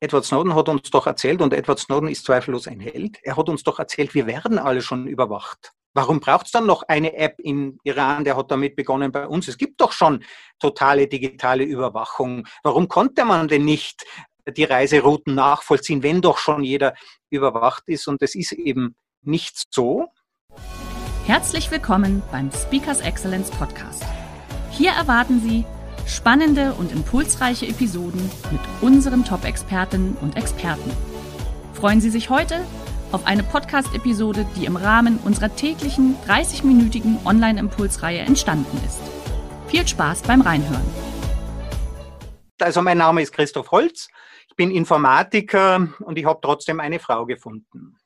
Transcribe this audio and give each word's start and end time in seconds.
Edward 0.00 0.24
Snowden 0.24 0.54
hat 0.54 0.68
uns 0.68 0.90
doch 0.90 1.06
erzählt, 1.06 1.42
und 1.42 1.52
Edward 1.52 1.78
Snowden 1.78 2.08
ist 2.08 2.24
zweifellos 2.24 2.68
ein 2.68 2.80
Held, 2.80 3.18
er 3.22 3.36
hat 3.36 3.48
uns 3.48 3.64
doch 3.64 3.78
erzählt, 3.78 4.14
wir 4.14 4.26
werden 4.26 4.58
alle 4.58 4.80
schon 4.80 5.08
überwacht. 5.08 5.72
Warum 5.94 6.20
braucht 6.20 6.46
es 6.46 6.52
dann 6.52 6.66
noch 6.66 6.84
eine 6.86 7.16
App 7.16 7.40
in 7.40 7.78
Iran? 7.82 8.22
Der 8.22 8.36
hat 8.36 8.50
damit 8.52 8.76
begonnen 8.76 9.10
bei 9.10 9.26
uns. 9.26 9.48
Es 9.48 9.58
gibt 9.58 9.80
doch 9.80 9.90
schon 9.90 10.22
totale 10.60 11.08
digitale 11.08 11.64
Überwachung. 11.64 12.46
Warum 12.62 12.86
konnte 12.86 13.24
man 13.24 13.48
denn 13.48 13.64
nicht 13.64 14.04
die 14.46 14.64
Reiserouten 14.64 15.34
nachvollziehen, 15.34 16.04
wenn 16.04 16.20
doch 16.20 16.38
schon 16.38 16.62
jeder 16.62 16.94
überwacht 17.30 17.88
ist? 17.88 18.06
Und 18.06 18.22
es 18.22 18.36
ist 18.36 18.52
eben 18.52 18.94
nicht 19.22 19.56
so. 19.70 20.06
Herzlich 21.26 21.70
willkommen 21.72 22.22
beim 22.30 22.52
Speakers 22.52 23.00
Excellence 23.00 23.50
Podcast. 23.50 24.04
Hier 24.70 24.92
erwarten 24.92 25.40
Sie 25.40 25.64
Spannende 26.08 26.72
und 26.72 26.90
impulsreiche 26.90 27.66
Episoden 27.66 28.30
mit 28.50 28.60
unseren 28.80 29.26
Top-Expertinnen 29.26 30.16
und 30.22 30.38
Experten. 30.38 30.90
Freuen 31.74 32.00
Sie 32.00 32.08
sich 32.08 32.30
heute 32.30 32.64
auf 33.12 33.26
eine 33.26 33.42
Podcast-Episode, 33.42 34.46
die 34.56 34.64
im 34.64 34.76
Rahmen 34.76 35.18
unserer 35.18 35.54
täglichen 35.54 36.16
30-minütigen 36.26 37.24
Online-Impulsreihe 37.26 38.20
entstanden 38.20 38.80
ist. 38.86 39.00
Viel 39.68 39.86
Spaß 39.86 40.22
beim 40.22 40.40
Reinhören. 40.40 40.86
Also 42.58 42.80
mein 42.80 42.98
Name 42.98 43.20
ist 43.20 43.32
Christoph 43.32 43.70
Holz, 43.70 44.08
ich 44.48 44.56
bin 44.56 44.70
Informatiker 44.70 45.88
und 46.00 46.18
ich 46.18 46.24
habe 46.24 46.40
trotzdem 46.42 46.80
eine 46.80 47.00
Frau 47.00 47.26
gefunden. 47.26 47.98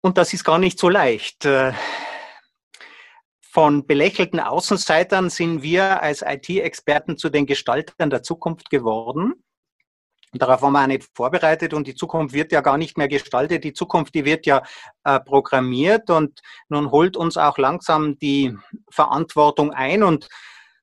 Und 0.00 0.18
das 0.18 0.32
ist 0.34 0.44
gar 0.44 0.58
nicht 0.58 0.80
so 0.80 0.88
leicht. 0.88 1.48
Von 3.54 3.86
belächelten 3.86 4.40
Außenseitern 4.40 5.30
sind 5.30 5.62
wir 5.62 6.02
als 6.02 6.22
IT-Experten 6.26 7.16
zu 7.16 7.30
den 7.30 7.46
Gestaltern 7.46 8.10
der 8.10 8.24
Zukunft 8.24 8.68
geworden. 8.68 9.34
Darauf 10.32 10.60
waren 10.62 10.72
wir 10.72 10.82
auch 10.82 10.86
nicht 10.88 11.08
vorbereitet 11.14 11.72
und 11.72 11.86
die 11.86 11.94
Zukunft 11.94 12.34
wird 12.34 12.50
ja 12.50 12.62
gar 12.62 12.78
nicht 12.78 12.98
mehr 12.98 13.06
gestaltet. 13.06 13.62
Die 13.62 13.72
Zukunft, 13.72 14.16
die 14.16 14.24
wird 14.24 14.44
ja 14.46 14.64
äh, 15.04 15.20
programmiert 15.20 16.10
und 16.10 16.40
nun 16.68 16.90
holt 16.90 17.16
uns 17.16 17.36
auch 17.36 17.56
langsam 17.56 18.18
die 18.18 18.56
Verantwortung 18.90 19.70
ein 19.72 20.02
und 20.02 20.26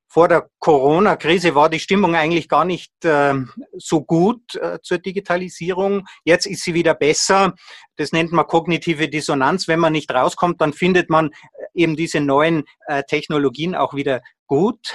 vor 0.08 0.28
der 0.28 0.50
Corona-Krise 0.60 1.56
war 1.56 1.70
die 1.70 1.80
Stimmung 1.80 2.16
eigentlich 2.16 2.50
gar 2.50 2.66
nicht 2.66 2.94
äh, 3.06 3.34
so 3.78 4.02
gut 4.02 4.56
äh, 4.56 4.80
zur 4.82 4.98
Digitalisierung. 4.98 6.06
Jetzt 6.26 6.48
ist 6.48 6.64
sie 6.64 6.74
wieder 6.74 6.94
besser. 6.94 7.54
Das 7.96 8.12
nennt 8.12 8.34
man 8.34 8.46
kognitive 8.46 9.08
Dissonanz. 9.08 9.70
Wenn 9.70 9.80
man 9.80 9.94
nicht 9.94 10.14
rauskommt, 10.14 10.60
dann 10.60 10.74
findet 10.74 11.10
man 11.10 11.32
eben 11.74 11.96
diese 11.96 12.20
neuen 12.20 12.64
äh, 12.88 13.04
Technologien 13.04 13.76
auch 13.76 13.94
wieder 13.94 14.22
gut. 14.48 14.94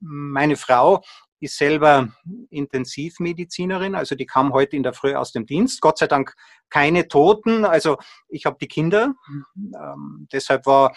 Meine 0.00 0.56
Frau 0.56 1.02
ist 1.40 1.58
selber 1.58 2.08
Intensivmedizinerin, 2.50 3.94
also 3.94 4.14
die 4.14 4.26
kam 4.26 4.52
heute 4.52 4.76
in 4.76 4.82
der 4.82 4.94
Früh 4.94 5.14
aus 5.14 5.32
dem 5.32 5.46
Dienst. 5.46 5.80
Gott 5.80 5.98
sei 5.98 6.06
Dank 6.06 6.34
keine 6.70 7.08
Toten. 7.08 7.64
Also 7.64 7.98
ich 8.28 8.46
habe 8.46 8.56
die 8.60 8.68
Kinder. 8.68 9.14
Ähm, 9.56 10.28
deshalb 10.32 10.66
war 10.66 10.96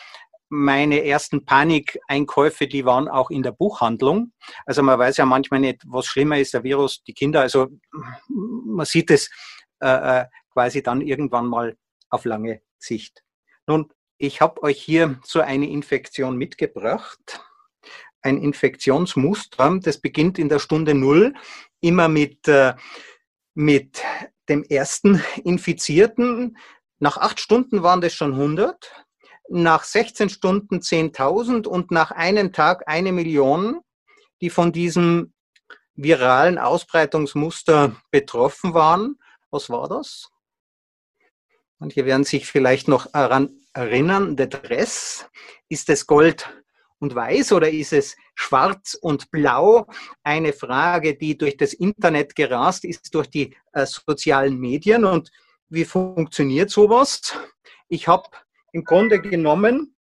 meine 0.50 1.06
ersten 1.06 1.46
Panikeinkäufe, 1.46 2.68
die 2.68 2.84
waren 2.84 3.08
auch 3.08 3.30
in 3.30 3.44
der 3.44 3.52
Buchhandlung. 3.52 4.34
Also 4.66 4.82
man 4.82 4.98
weiß 4.98 5.18
ja 5.18 5.26
manchmal 5.26 5.60
nicht, 5.60 5.84
was 5.86 6.08
schlimmer 6.08 6.40
ist, 6.40 6.54
der 6.54 6.64
Virus, 6.64 7.04
die 7.04 7.14
Kinder. 7.14 7.42
Also 7.42 7.68
man 8.28 8.86
sieht 8.86 9.12
es 9.12 9.30
äh, 9.82 10.22
äh 10.22 10.26
quasi 10.52 10.82
dann 10.82 11.02
irgendwann 11.02 11.46
mal 11.46 11.78
auf 12.10 12.26
lange 12.26 12.62
Sicht. 12.80 13.24
Nun, 13.68 13.94
ich 14.20 14.42
habe 14.42 14.62
euch 14.64 14.80
hier 14.82 15.20
so 15.24 15.40
eine 15.40 15.70
Infektion 15.70 16.38
mitgebracht. 16.38 17.42
Ein 18.22 18.38
Infektionsmuster, 18.38 19.80
das 19.82 20.00
beginnt 20.00 20.38
in 20.38 20.50
der 20.50 20.60
Stunde 20.60 20.94
Null 20.94 21.34
immer 21.80 22.10
mit, 22.10 22.48
äh, 22.50 22.74
mit 23.54 24.04
dem 24.50 24.64
ersten 24.64 25.24
Infizierten. 25.44 26.58
Nach 27.00 27.18
acht 27.18 27.40
Stunden 27.40 27.82
waren 27.82 28.02
das 28.02 28.14
schon 28.14 28.34
100 28.34 29.06
nach 29.52 29.84
16 29.84 30.30
Stunden 30.30 30.80
10.000 30.80 31.66
und 31.66 31.90
nach 31.90 32.12
einem 32.12 32.54
Tag 32.54 32.84
eine 32.88 33.12
Million, 33.12 33.82
die 34.42 34.52
von 34.52 34.72
diesem 34.72 35.34
viralen 35.96 36.60
Ausbreitungsmuster 36.60 37.96
betroffen 38.12 38.76
waren. 38.76 39.18
Was 39.50 39.70
war 39.70 39.90
das? 39.90 40.30
Manche 41.80 42.06
werden 42.06 42.26
sich 42.26 42.46
vielleicht 42.46 42.88
noch 42.88 43.08
daran 43.12 43.60
erinnern, 43.80 44.36
der 44.36 44.48
Dress, 44.48 45.26
ist 45.70 45.90
es 45.90 46.06
Gold 46.06 46.50
und 47.00 47.16
Weiß 47.16 47.54
oder 47.54 47.70
ist 47.70 47.94
es 47.94 48.18
Schwarz 48.36 48.94
und 48.94 49.32
Blau? 49.32 49.88
Eine 50.24 50.54
Frage, 50.54 51.16
die 51.16 51.38
durch 51.38 51.56
das 51.56 51.74
Internet 51.74 52.36
gerast 52.36 52.84
ist, 52.84 53.14
durch 53.16 53.28
die 53.28 53.56
äh, 53.72 53.86
sozialen 53.86 54.60
Medien. 54.60 55.06
Und 55.06 55.32
wie 55.70 55.86
funktioniert 55.86 56.70
sowas? 56.70 57.38
Ich 57.88 58.08
habe 58.08 58.28
im 58.74 58.84
Grunde 58.84 59.22
genommen 59.22 59.96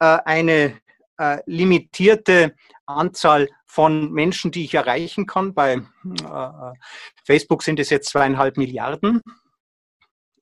äh, 0.00 0.18
eine 0.24 0.80
äh, 1.16 1.38
limitierte 1.46 2.54
Anzahl 2.84 3.48
von 3.64 4.12
Menschen, 4.12 4.50
die 4.50 4.64
ich 4.64 4.74
erreichen 4.74 5.26
kann. 5.26 5.54
Bei 5.54 5.74
äh, 5.74 6.72
Facebook 7.24 7.62
sind 7.62 7.80
es 7.80 7.88
jetzt 7.88 8.10
zweieinhalb 8.10 8.58
Milliarden. 8.58 9.22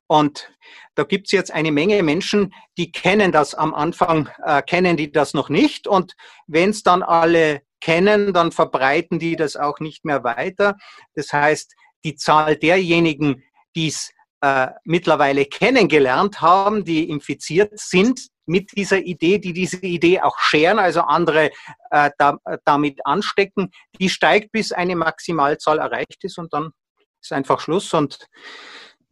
Und 0.07 0.53
da 0.95 1.05
gibt 1.05 1.29
es 1.29 1.33
jetzt 1.33 1.53
eine 1.53 1.73
Menge 1.73 2.03
Menschen, 2.03 2.53
die 2.77 2.93
kennen 2.93 3.33
das 3.33 3.55
am 3.55 3.73
Anfang, 3.73 4.29
äh, 4.45 4.63
kennen 4.63 4.97
die 4.97 5.11
das 5.11 5.33
noch 5.35 5.49
nicht. 5.49 5.87
Und 5.87 6.15
wenn 6.47 6.71
es 6.71 6.83
dann 6.83 7.03
alle 7.03 7.63
kennen, 7.81 8.33
dann 8.33 8.53
verbreiten 8.53 9.19
die 9.19 9.37
das 9.37 9.57
auch 9.57 9.81
nicht 9.81 10.05
mehr 10.05 10.23
weiter. 10.23 10.77
Das 11.15 11.33
heißt, 11.33 11.75
die 12.05 12.17
Zahl 12.17 12.57
derjenigen, 12.57 13.43
die 13.75 13.89
es 13.89 14.11
äh, 14.43 14.69
mittlerweile 14.85 15.47
kennengelernt 15.47 16.41
haben, 16.41 16.85
die 16.85 17.09
infiziert 17.09 17.79
sind 17.79 18.29
mit 18.45 18.77
dieser 18.77 18.99
Idee, 18.99 19.39
die 19.39 19.53
diese 19.53 19.79
Idee 19.79 20.21
auch 20.21 20.39
scheren, 20.39 20.79
also 20.79 21.03
andere 21.03 21.51
äh, 21.91 22.11
da, 22.19 22.39
damit 22.65 23.07
anstecken, 23.07 23.71
die 24.01 24.09
steigt, 24.09 24.53
bis 24.53 24.73
eine 24.73 24.97
Maximalzahl 24.97 25.79
erreicht 25.79 26.25
ist 26.25 26.39
und 26.39 26.53
dann 26.53 26.73
ist 27.21 27.33
einfach 27.33 27.61
Schluss. 27.61 27.95
Und 27.95 28.19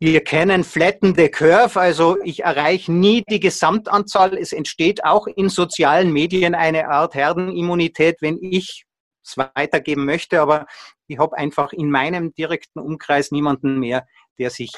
wir 0.03 0.25
kennen 0.25 0.65
Flatten 0.65 1.15
the 1.15 1.28
Curve, 1.28 1.78
also 1.78 2.16
ich 2.25 2.43
erreiche 2.43 2.91
nie 2.91 3.22
die 3.28 3.38
Gesamtanzahl. 3.38 4.34
Es 4.38 4.55
entsteht 4.55 5.05
auch 5.05 5.27
in 5.27 5.50
sozialen 5.50 6.11
Medien 6.11 6.55
eine 6.55 6.88
Art 6.88 7.15
Herdenimmunität, 7.15 8.16
wenn 8.22 8.38
ich 8.41 8.87
es 9.22 9.37
weitergeben 9.37 10.06
möchte, 10.06 10.41
aber 10.41 10.66
ich 11.06 11.19
habe 11.19 11.37
einfach 11.37 11.75
in 11.75 11.91
meinem 11.91 12.33
direkten 12.33 12.78
Umkreis 12.78 13.31
niemanden 13.31 13.78
mehr, 13.78 14.06
der 14.38 14.49
sich 14.49 14.72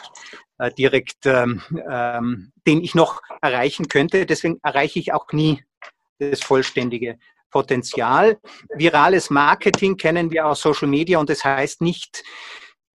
äh, 0.59 0.73
direkt, 0.73 1.25
ähm, 1.25 1.63
ähm, 1.89 2.53
den 2.67 2.83
ich 2.83 2.97
noch 2.97 3.23
erreichen 3.41 3.87
könnte. 3.87 4.27
Deswegen 4.27 4.59
erreiche 4.65 4.99
ich 4.99 5.13
auch 5.13 5.31
nie 5.31 5.63
das 6.19 6.43
vollständige 6.43 7.17
Potenzial. 7.49 8.41
Virales 8.75 9.31
Marketing 9.31 9.97
kennen 9.97 10.33
wir 10.33 10.47
aus 10.47 10.63
Social 10.63 10.89
Media 10.89 11.21
und 11.21 11.31
das 11.31 11.45
heißt 11.45 11.81
nicht 11.81 12.25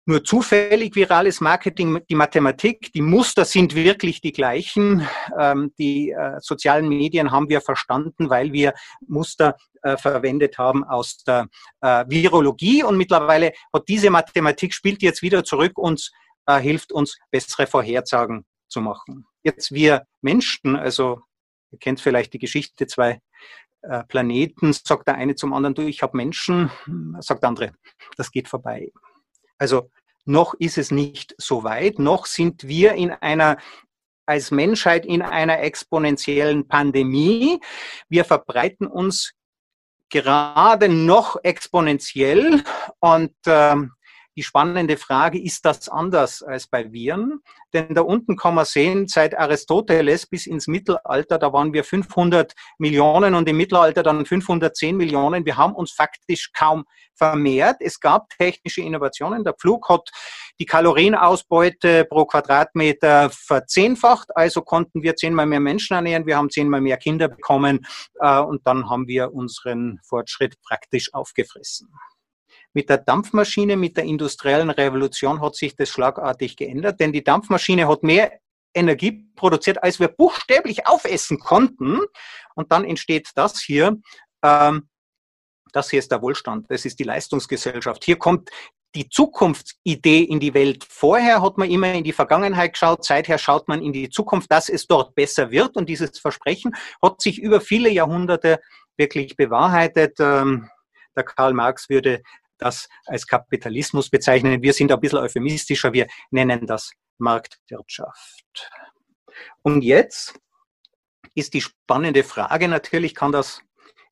nur 0.07 0.23
zufällig 0.23 0.95
virales 0.95 1.41
Marketing, 1.41 1.99
die 2.09 2.15
Mathematik, 2.15 2.93
die 2.93 3.01
Muster 3.01 3.43
sind 3.43 3.75
wirklich 3.75 4.21
die 4.21 4.31
gleichen. 4.31 5.05
Ähm, 5.37 5.73
die 5.77 6.11
äh, 6.11 6.39
sozialen 6.39 6.87
Medien 6.87 7.31
haben 7.31 7.49
wir 7.49 7.59
verstanden, 7.59 8.29
weil 8.29 8.53
wir 8.53 8.73
Muster 9.05 9.57
äh, 9.83 9.97
verwendet 9.97 10.57
haben 10.57 10.85
aus 10.85 11.17
der 11.25 11.49
äh, 11.81 12.05
Virologie 12.07 12.83
und 12.83 12.95
mittlerweile 12.95 13.51
hat 13.73 13.83
diese 13.89 14.09
Mathematik 14.09 14.73
spielt 14.73 15.01
jetzt 15.01 15.21
wieder 15.21 15.43
zurück 15.43 15.77
äh, 16.45 16.57
hilft 16.59 16.93
uns, 16.93 17.17
bessere 17.29 17.67
Vorhersagen 17.67 18.45
zu 18.69 18.79
machen. 18.79 19.25
Jetzt 19.43 19.73
wir 19.73 20.05
Menschen, 20.21 20.77
also 20.77 21.19
ihr 21.71 21.79
kennt 21.79 21.99
vielleicht 21.99 22.33
die 22.33 22.39
Geschichte, 22.39 22.87
zwei 22.87 23.19
Planeten, 24.09 24.73
sagt 24.73 25.07
der 25.07 25.15
eine 25.15 25.35
zum 25.35 25.53
anderen, 25.53 25.75
du, 25.75 25.83
ich 25.83 26.01
habe 26.01 26.17
Menschen, 26.17 26.71
sagt 27.19 27.43
der 27.43 27.49
andere, 27.49 27.71
das 28.17 28.31
geht 28.31 28.49
vorbei. 28.49 28.91
Also 29.57 29.91
noch 30.25 30.53
ist 30.55 30.77
es 30.77 30.91
nicht 30.91 31.35
so 31.37 31.63
weit, 31.63 31.99
noch 31.99 32.25
sind 32.25 32.67
wir 32.67 32.93
in 32.93 33.11
einer 33.11 33.57
als 34.27 34.51
Menschheit 34.51 35.05
in 35.05 35.21
einer 35.21 35.61
exponentiellen 35.61 36.67
Pandemie. 36.67 37.61
Wir 38.09 38.25
verbreiten 38.25 38.85
uns 38.85 39.33
gerade 40.09 40.89
noch 40.89 41.37
exponentiell 41.43 42.63
und 42.99 43.33
ähm, 43.45 43.93
die 44.37 44.43
spannende 44.43 44.97
Frage, 44.97 45.41
ist 45.41 45.65
das 45.65 45.89
anders 45.89 46.43
als 46.43 46.67
bei 46.67 46.93
Viren? 46.93 47.41
Denn 47.73 47.95
da 47.95 48.01
unten 48.01 48.37
kann 48.37 48.53
man 48.53 48.65
sehen, 48.65 49.07
seit 49.07 49.37
Aristoteles 49.37 50.27
bis 50.27 50.45
ins 50.45 50.67
Mittelalter, 50.67 51.39
da 51.39 51.51
waren 51.51 51.73
wir 51.73 51.83
500 51.83 52.53
Millionen 52.77 53.33
und 53.33 53.49
im 53.49 53.57
Mittelalter 53.57 54.03
dann 54.03 54.25
510 54.25 54.95
Millionen. 54.95 55.43
Wir 55.45 55.57
haben 55.57 55.73
uns 55.73 55.91
faktisch 55.91 56.51
kaum 56.53 56.85
vermehrt. 57.15 57.77
Es 57.79 57.99
gab 57.99 58.29
technische 58.37 58.81
Innovationen. 58.81 59.43
Der 59.43 59.53
Pflug 59.53 59.89
hat 59.89 60.11
die 60.59 60.65
Kalorienausbeute 60.65 62.05
pro 62.05 62.25
Quadratmeter 62.25 63.31
verzehnfacht, 63.31 64.35
also 64.35 64.61
konnten 64.61 65.01
wir 65.01 65.15
zehnmal 65.15 65.47
mehr 65.47 65.59
Menschen 65.59 65.95
ernähren, 65.95 66.27
wir 66.27 66.37
haben 66.37 66.51
zehnmal 66.51 66.81
mehr 66.81 66.97
Kinder 66.97 67.27
bekommen 67.27 67.85
äh, 68.19 68.39
und 68.39 68.65
dann 68.67 68.89
haben 68.89 69.07
wir 69.07 69.33
unseren 69.33 69.99
Fortschritt 70.03 70.61
praktisch 70.61 71.11
aufgefressen. 71.13 71.89
Mit 72.73 72.89
der 72.89 72.97
Dampfmaschine, 72.97 73.75
mit 73.75 73.97
der 73.97 74.03
industriellen 74.03 74.69
Revolution 74.69 75.41
hat 75.41 75.55
sich 75.55 75.75
das 75.75 75.89
schlagartig 75.89 76.55
geändert, 76.57 76.99
denn 76.99 77.11
die 77.11 77.23
Dampfmaschine 77.23 77.87
hat 77.87 78.03
mehr 78.03 78.39
Energie 78.73 79.27
produziert, 79.35 79.81
als 79.83 79.99
wir 79.99 80.09
buchstäblich 80.09 80.85
aufessen 80.87 81.39
konnten. 81.39 81.99
Und 82.55 82.71
dann 82.71 82.85
entsteht 82.85 83.29
das 83.35 83.59
hier. 83.59 83.97
Ähm, 84.43 84.87
das 85.73 85.89
hier 85.89 85.99
ist 85.99 86.11
der 86.11 86.21
Wohlstand, 86.21 86.67
das 86.69 86.85
ist 86.85 86.99
die 86.99 87.03
Leistungsgesellschaft. 87.03 88.03
Hier 88.03 88.17
kommt 88.17 88.49
die 88.95 89.09
Zukunftsidee 89.09 90.23
in 90.23 90.39
die 90.39 90.53
Welt. 90.53 90.85
Vorher 90.89 91.41
hat 91.41 91.57
man 91.57 91.69
immer 91.69 91.93
in 91.93 92.03
die 92.03 92.13
Vergangenheit 92.13 92.73
geschaut, 92.73 93.03
seither 93.03 93.37
schaut 93.37 93.67
man 93.67 93.81
in 93.81 93.93
die 93.93 94.09
Zukunft, 94.09 94.51
dass 94.51 94.69
es 94.69 94.87
dort 94.87 95.13
besser 95.13 95.51
wird. 95.51 95.75
Und 95.75 95.89
dieses 95.89 96.17
Versprechen 96.17 96.75
hat 97.01 97.21
sich 97.21 97.39
über 97.39 97.61
viele 97.61 97.89
Jahrhunderte 97.89 98.59
wirklich 98.97 99.35
bewahrheitet. 99.35 100.19
Ähm, 100.19 100.69
der 101.15 101.23
Karl 101.23 101.53
Marx 101.53 101.89
würde 101.89 102.21
das 102.57 102.87
als 103.05 103.27
Kapitalismus 103.27 104.09
bezeichnen. 104.09 104.61
Wir 104.61 104.73
sind 104.73 104.91
ein 104.91 104.99
bisschen 104.99 105.19
euphemistischer, 105.19 105.93
wir 105.93 106.07
nennen 106.31 106.65
das 106.65 106.91
Marktwirtschaft. 107.17 108.69
Und 109.61 109.83
jetzt 109.83 110.39
ist 111.35 111.53
die 111.53 111.61
spannende 111.61 112.23
Frage, 112.23 112.67
natürlich 112.67 113.13
kann 113.13 113.31
das 113.31 113.61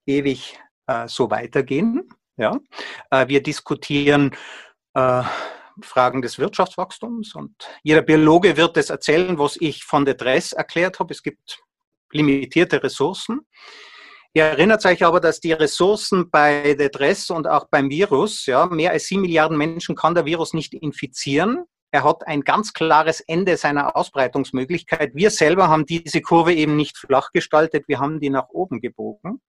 ewig 0.06 0.60
äh, 0.88 1.08
so 1.08 1.32
weitergehen. 1.32 2.08
Ja? 2.38 2.60
Äh, 3.10 3.28
wir 3.28 3.42
diskutieren 3.42 4.36
äh, 4.94 5.24
Fragen 5.82 6.22
des 6.22 6.40
Wirtschaftswachstums 6.40 7.36
und 7.36 7.54
jeder 7.84 8.02
Biologe 8.02 8.56
wird 8.56 8.78
es 8.78 8.90
erzählen, 8.90 9.38
was 9.38 9.58
ich 9.60 9.84
von 9.84 10.06
der 10.06 10.14
Dress 10.14 10.54
erklärt 10.54 11.00
habe. 11.00 11.14
Es 11.14 11.22
gibt 11.22 11.60
limitierte 12.12 12.82
Ressourcen. 12.82 13.42
Ihr 14.38 14.44
erinnert 14.44 14.86
euch 14.86 15.02
aber, 15.02 15.22
dass 15.22 15.40
die 15.40 15.54
Ressourcen 15.54 16.30
bei 16.30 16.74
der 16.74 16.90
Dress 16.90 17.30
und 17.30 17.48
auch 17.48 17.70
beim 17.70 17.90
Virus, 17.90 18.46
ja, 18.46 18.66
mehr 18.66 18.92
als 18.92 19.06
sieben 19.06 19.22
Milliarden 19.22 19.58
Menschen 19.58 19.96
kann 19.96 20.14
der 20.14 20.26
Virus 20.26 20.54
nicht 20.54 20.74
infizieren. 20.74 21.64
Er 21.90 22.04
hat 22.04 22.28
ein 22.28 22.42
ganz 22.42 22.74
klares 22.74 23.22
Ende 23.22 23.56
seiner 23.56 23.96
Ausbreitungsmöglichkeit. 23.96 25.16
Wir 25.16 25.32
selber 25.32 25.70
haben 25.70 25.86
diese 25.86 26.20
Kurve 26.20 26.54
eben 26.54 26.76
nicht 26.76 26.98
flach 26.98 27.32
gestaltet, 27.32 27.86
wir 27.88 28.02
haben 28.02 28.20
die 28.20 28.30
nach 28.30 28.50
oben 28.50 28.82
gebogen. 28.82 29.40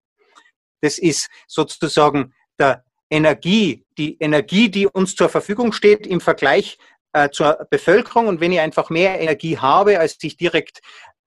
Das 0.83 0.99
ist 0.99 1.31
sozusagen 1.49 2.33
der 2.57 2.85
Energie, 3.11 3.85
die 3.99 4.17
Energie, 4.21 4.69
die 4.69 4.87
uns 4.87 5.17
zur 5.17 5.29
Verfügung 5.29 5.73
steht 5.73 6.07
im 6.07 6.21
Vergleich 6.21 6.79
äh, 7.13 7.29
zur 7.31 7.67
Bevölkerung. 7.71 8.29
Und 8.29 8.41
wenn 8.41 8.53
ich 8.53 8.61
einfach 8.61 8.89
mehr 8.89 9.21
Energie 9.21 9.59
habe, 9.59 9.99
als 9.99 10.17
ich 10.23 10.37
direkt 10.37 10.79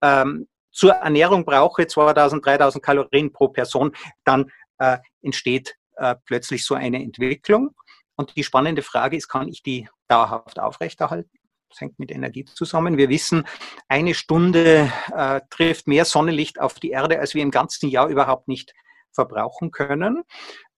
ähm, 0.02 0.48
zur 0.80 0.94
Ernährung 0.94 1.44
brauche, 1.44 1.88
2000, 1.88 2.46
3000 2.46 2.82
Kalorien 2.82 3.34
pro 3.34 3.50
Person, 3.50 3.92
dann 4.24 4.50
äh, 4.78 4.98
entsteht 5.22 5.76
äh, 5.98 6.16
plötzlich 6.24 6.64
so 6.64 6.74
eine 6.74 7.04
Entwicklung. 7.04 7.72
Und 8.16 8.38
die 8.38 8.46
spannende 8.46 8.82
Frage 8.82 9.18
ist, 9.18 9.28
kann 9.28 9.50
ich 9.50 9.62
die 9.62 9.90
dauerhaft 10.08 10.58
aufrechterhalten? 10.58 11.30
Das 11.68 11.82
hängt 11.82 12.00
mit 12.00 12.12
Energie 12.12 12.46
zusammen. 12.46 12.98
Wir 12.98 13.10
wissen, 13.10 13.46
eine 13.90 14.14
Stunde 14.14 14.90
äh, 15.14 15.42
trifft 15.50 15.86
mehr 15.88 16.06
Sonnenlicht 16.06 16.62
auf 16.62 16.76
die 16.76 16.92
Erde, 16.92 17.20
als 17.20 17.36
wir 17.36 17.44
im 17.44 17.52
ganzen 17.52 17.90
Jahr 17.90 18.08
überhaupt 18.08 18.48
nicht 18.48 18.74
verbrauchen 19.12 19.72
können. 19.72 20.24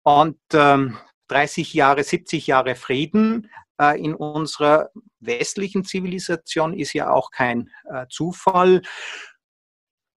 Und 0.02 0.41
ähm, 0.55 0.97
30 1.29 1.75
Jahre, 1.75 2.05
70 2.05 2.47
Jahre 2.47 2.75
Frieden 2.75 3.50
äh, 3.79 4.02
in 4.02 4.14
unserer 4.14 4.88
westlichen 5.20 5.85
Zivilisation 5.85 6.73
ist 6.73 6.94
ja 6.94 7.11
auch 7.11 7.31
kein 7.31 7.70
äh, 7.93 8.06
Zufall. 8.08 8.81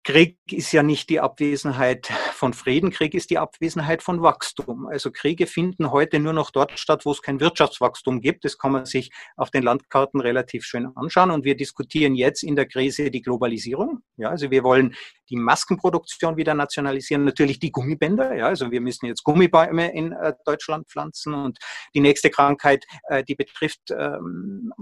Krieg 0.03 0.37
ist 0.51 0.73
ja 0.73 0.83
nicht 0.83 1.09
die 1.09 1.21
Abwesenheit 1.21 2.07
von 2.33 2.53
Frieden, 2.53 2.91
Krieg 2.91 3.13
ist 3.13 3.29
die 3.29 3.37
Abwesenheit 3.37 4.03
von 4.03 4.21
Wachstum. 4.21 4.85
Also 4.87 5.11
Kriege 5.11 5.47
finden 5.47 5.91
heute 5.91 6.19
nur 6.19 6.33
noch 6.33 6.51
dort 6.51 6.77
statt, 6.77 7.05
wo 7.05 7.11
es 7.11 7.21
kein 7.21 7.39
Wirtschaftswachstum 7.39 8.19
gibt. 8.19 8.43
Das 8.43 8.57
kann 8.57 8.73
man 8.73 8.85
sich 8.85 9.11
auf 9.37 9.49
den 9.49 9.63
Landkarten 9.63 10.19
relativ 10.19 10.65
schön 10.65 10.87
anschauen. 10.95 11.31
Und 11.31 11.45
wir 11.45 11.55
diskutieren 11.55 12.15
jetzt 12.15 12.43
in 12.43 12.57
der 12.57 12.65
Krise 12.65 13.11
die 13.11 13.21
Globalisierung. 13.21 13.99
Ja, 14.17 14.29
also 14.29 14.51
wir 14.51 14.63
wollen 14.65 14.93
die 15.29 15.37
Maskenproduktion 15.37 16.35
wieder 16.35 16.53
nationalisieren, 16.53 17.23
natürlich 17.23 17.59
die 17.59 17.71
Gummibänder. 17.71 18.35
Ja, 18.35 18.47
also 18.47 18.71
wir 18.71 18.81
müssen 18.81 19.05
jetzt 19.05 19.23
Gummibäume 19.23 19.93
in 19.93 20.11
äh, 20.11 20.33
Deutschland 20.45 20.89
pflanzen 20.89 21.33
und 21.33 21.59
die 21.95 22.01
nächste 22.01 22.29
Krankheit, 22.29 22.85
äh, 23.07 23.23
die 23.23 23.35
betrifft 23.35 23.91
ähm, 23.91 24.73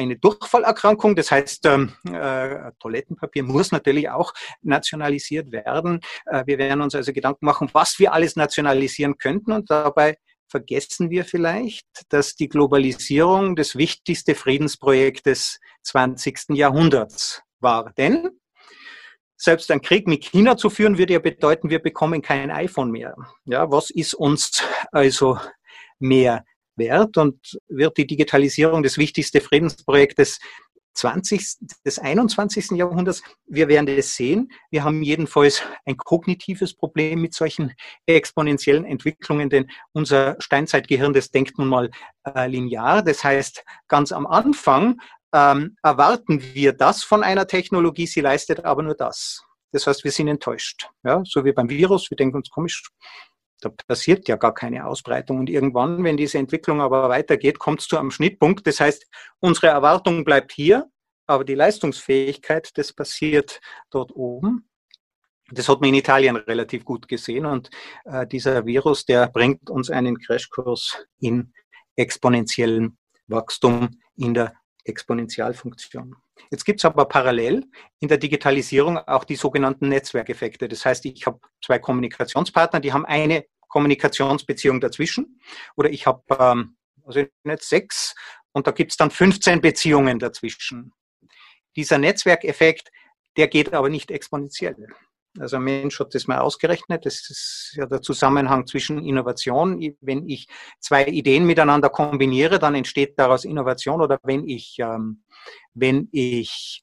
eine 0.00 0.16
Durchfallerkrankung. 0.16 1.14
Das 1.14 1.30
heißt, 1.30 1.66
ähm, 1.66 1.92
äh, 2.10 2.72
Toilettenpapier 2.80 3.42
muss 3.42 3.70
natürlich 3.70 4.08
auch 4.08 4.32
nationalisiert 4.62 5.52
werden. 5.52 6.00
Äh, 6.26 6.44
wir 6.46 6.58
werden 6.58 6.80
uns 6.80 6.94
also 6.94 7.12
Gedanken 7.12 7.44
machen, 7.44 7.68
was 7.72 7.98
wir 7.98 8.12
alles 8.12 8.36
nationalisieren 8.36 9.18
könnten 9.18 9.52
und 9.52 9.70
dabei 9.70 10.16
vergessen 10.48 11.10
wir 11.10 11.24
vielleicht, 11.24 11.86
dass 12.08 12.34
die 12.34 12.48
Globalisierung 12.48 13.54
das 13.54 13.76
wichtigste 13.76 14.34
Friedensprojekt 14.34 15.26
des 15.26 15.60
20. 15.84 16.56
Jahrhunderts 16.56 17.42
war. 17.60 17.92
Denn 17.96 18.30
selbst 19.36 19.70
ein 19.70 19.80
Krieg 19.80 20.08
mit 20.08 20.24
China 20.24 20.56
zu 20.56 20.68
führen, 20.68 20.98
würde 20.98 21.12
ja 21.12 21.18
bedeuten, 21.18 21.70
wir 21.70 21.78
bekommen 21.78 22.20
kein 22.20 22.50
iPhone 22.50 22.90
mehr. 22.90 23.14
Ja, 23.44 23.70
was 23.70 23.90
ist 23.90 24.14
uns 24.14 24.62
also 24.90 25.38
mehr 25.98 26.44
wert 26.80 27.16
und 27.16 27.60
wird 27.68 27.96
die 27.96 28.06
Digitalisierung 28.08 28.82
das 28.82 28.98
wichtigste 28.98 29.40
Friedensprojekt 29.40 30.18
des 30.18 30.40
20. 30.94 31.58
des 31.84 31.98
21. 31.98 32.72
Jahrhunderts. 32.72 33.22
Wir 33.46 33.68
werden 33.68 33.86
das 33.86 34.16
sehen. 34.16 34.50
Wir 34.70 34.84
haben 34.84 35.02
jedenfalls 35.02 35.62
ein 35.86 35.96
kognitives 35.96 36.74
Problem 36.74 37.22
mit 37.22 37.32
solchen 37.32 37.72
exponentiellen 38.06 38.84
Entwicklungen, 38.84 39.50
denn 39.50 39.70
unser 39.92 40.36
Steinzeitgehirn, 40.40 41.12
das 41.12 41.30
denkt 41.30 41.58
nun 41.58 41.68
mal 41.68 41.90
äh, 42.24 42.48
linear. 42.48 43.02
Das 43.02 43.22
heißt, 43.22 43.64
ganz 43.88 44.10
am 44.12 44.26
Anfang 44.26 45.00
ähm, 45.32 45.76
erwarten 45.82 46.42
wir 46.54 46.72
das 46.72 47.04
von 47.04 47.22
einer 47.22 47.46
Technologie, 47.46 48.06
sie 48.06 48.20
leistet 48.20 48.64
aber 48.64 48.82
nur 48.82 48.94
das. 48.94 49.44
Das 49.72 49.86
heißt, 49.86 50.02
wir 50.02 50.10
sind 50.10 50.26
enttäuscht. 50.28 50.88
Ja, 51.04 51.22
so 51.24 51.44
wie 51.44 51.52
beim 51.52 51.68
Virus. 51.68 52.10
Wir 52.10 52.16
denken 52.16 52.36
uns 52.36 52.50
komisch, 52.50 52.90
da 53.60 53.70
passiert 53.86 54.28
ja 54.28 54.36
gar 54.36 54.54
keine 54.54 54.86
Ausbreitung. 54.86 55.38
Und 55.38 55.50
irgendwann, 55.50 56.02
wenn 56.04 56.16
diese 56.16 56.38
Entwicklung 56.38 56.80
aber 56.80 57.08
weitergeht, 57.08 57.58
kommt 57.58 57.80
es 57.80 57.88
zu 57.88 57.98
einem 57.98 58.10
Schnittpunkt. 58.10 58.66
Das 58.66 58.80
heißt, 58.80 59.06
unsere 59.40 59.68
Erwartung 59.68 60.24
bleibt 60.24 60.52
hier, 60.52 60.90
aber 61.26 61.44
die 61.44 61.54
Leistungsfähigkeit, 61.54 62.70
das 62.76 62.92
passiert 62.92 63.60
dort 63.90 64.14
oben. 64.14 64.68
Das 65.52 65.68
hat 65.68 65.80
man 65.80 65.90
in 65.90 65.96
Italien 65.96 66.36
relativ 66.36 66.84
gut 66.84 67.08
gesehen. 67.08 67.44
Und 67.44 67.70
äh, 68.04 68.26
dieser 68.26 68.66
Virus, 68.66 69.04
der 69.04 69.28
bringt 69.28 69.68
uns 69.68 69.90
einen 69.90 70.18
Crashkurs 70.18 71.06
in 71.18 71.52
exponentiellen 71.96 72.98
Wachstum 73.26 74.00
in 74.16 74.34
der 74.34 74.54
Exponentialfunktion. 74.84 76.16
Jetzt 76.50 76.64
gibt 76.64 76.80
es 76.80 76.84
aber 76.84 77.06
parallel 77.06 77.64
in 78.00 78.08
der 78.08 78.18
Digitalisierung 78.18 78.98
auch 78.98 79.24
die 79.24 79.36
sogenannten 79.36 79.88
Netzwerkeffekte. 79.88 80.68
Das 80.68 80.84
heißt, 80.84 81.04
ich 81.06 81.26
habe 81.26 81.40
zwei 81.64 81.78
Kommunikationspartner, 81.78 82.80
die 82.80 82.92
haben 82.92 83.06
eine 83.06 83.44
Kommunikationsbeziehung 83.68 84.80
dazwischen. 84.80 85.40
Oder 85.76 85.90
ich 85.90 86.06
habe 86.06 86.22
ähm, 86.38 86.76
also 87.04 87.24
nicht 87.44 87.62
sechs 87.62 88.14
und 88.52 88.66
da 88.66 88.72
gibt 88.72 88.92
es 88.92 88.96
dann 88.96 89.10
15 89.10 89.60
Beziehungen 89.60 90.18
dazwischen. 90.18 90.92
Dieser 91.76 91.98
Netzwerkeffekt, 91.98 92.90
der 93.36 93.48
geht 93.48 93.72
aber 93.72 93.88
nicht 93.88 94.10
exponentiell. 94.10 94.88
Also 95.38 95.56
ein 95.56 95.62
Mensch 95.62 96.00
hat 96.00 96.14
das 96.14 96.26
mal 96.26 96.38
ausgerechnet. 96.38 97.06
Das 97.06 97.30
ist 97.30 97.74
ja 97.76 97.86
der 97.86 98.02
Zusammenhang 98.02 98.66
zwischen 98.66 99.04
Innovation. 99.04 99.80
Wenn 100.00 100.28
ich 100.28 100.48
zwei 100.80 101.04
Ideen 101.04 101.44
miteinander 101.44 101.88
kombiniere, 101.88 102.58
dann 102.58 102.74
entsteht 102.74 103.16
daraus 103.16 103.44
Innovation. 103.44 104.00
Oder 104.00 104.18
wenn 104.24 104.48
ich, 104.48 104.76
ähm, 104.80 105.22
wenn 105.74 106.08
ich 106.12 106.82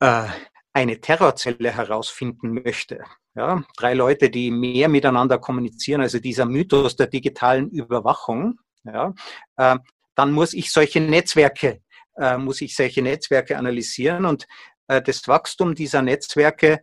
äh, 0.00 0.26
eine 0.72 1.00
Terrorzelle 1.00 1.74
herausfinden 1.74 2.52
möchte, 2.52 3.04
ja, 3.34 3.64
drei 3.76 3.94
Leute, 3.94 4.30
die 4.30 4.50
mehr 4.50 4.88
miteinander 4.88 5.38
kommunizieren, 5.38 6.00
also 6.00 6.18
dieser 6.18 6.46
Mythos 6.46 6.96
der 6.96 7.08
digitalen 7.08 7.70
Überwachung, 7.70 8.58
ja, 8.84 9.12
äh, 9.56 9.76
dann 10.14 10.32
muss 10.32 10.52
ich 10.52 10.72
solche 10.72 11.00
Netzwerke, 11.00 11.80
äh, 12.16 12.38
muss 12.38 12.60
ich 12.60 12.76
solche 12.76 13.02
Netzwerke 13.02 13.58
analysieren 13.58 14.24
und 14.24 14.46
äh, 14.88 15.02
das 15.02 15.26
Wachstum 15.26 15.74
dieser 15.74 16.02
Netzwerke 16.02 16.80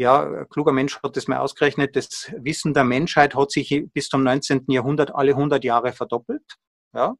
ja, 0.00 0.46
kluger 0.46 0.72
Mensch 0.72 0.98
hat 1.02 1.14
das 1.14 1.28
mal 1.28 1.38
ausgerechnet, 1.38 1.94
das 1.94 2.32
Wissen 2.38 2.72
der 2.72 2.84
Menschheit 2.84 3.34
hat 3.34 3.50
sich 3.50 3.84
bis 3.92 4.08
zum 4.08 4.22
19. 4.22 4.64
Jahrhundert 4.68 5.14
alle 5.14 5.32
100 5.32 5.62
Jahre 5.62 5.92
verdoppelt. 5.92 6.42
Ja. 6.94 7.14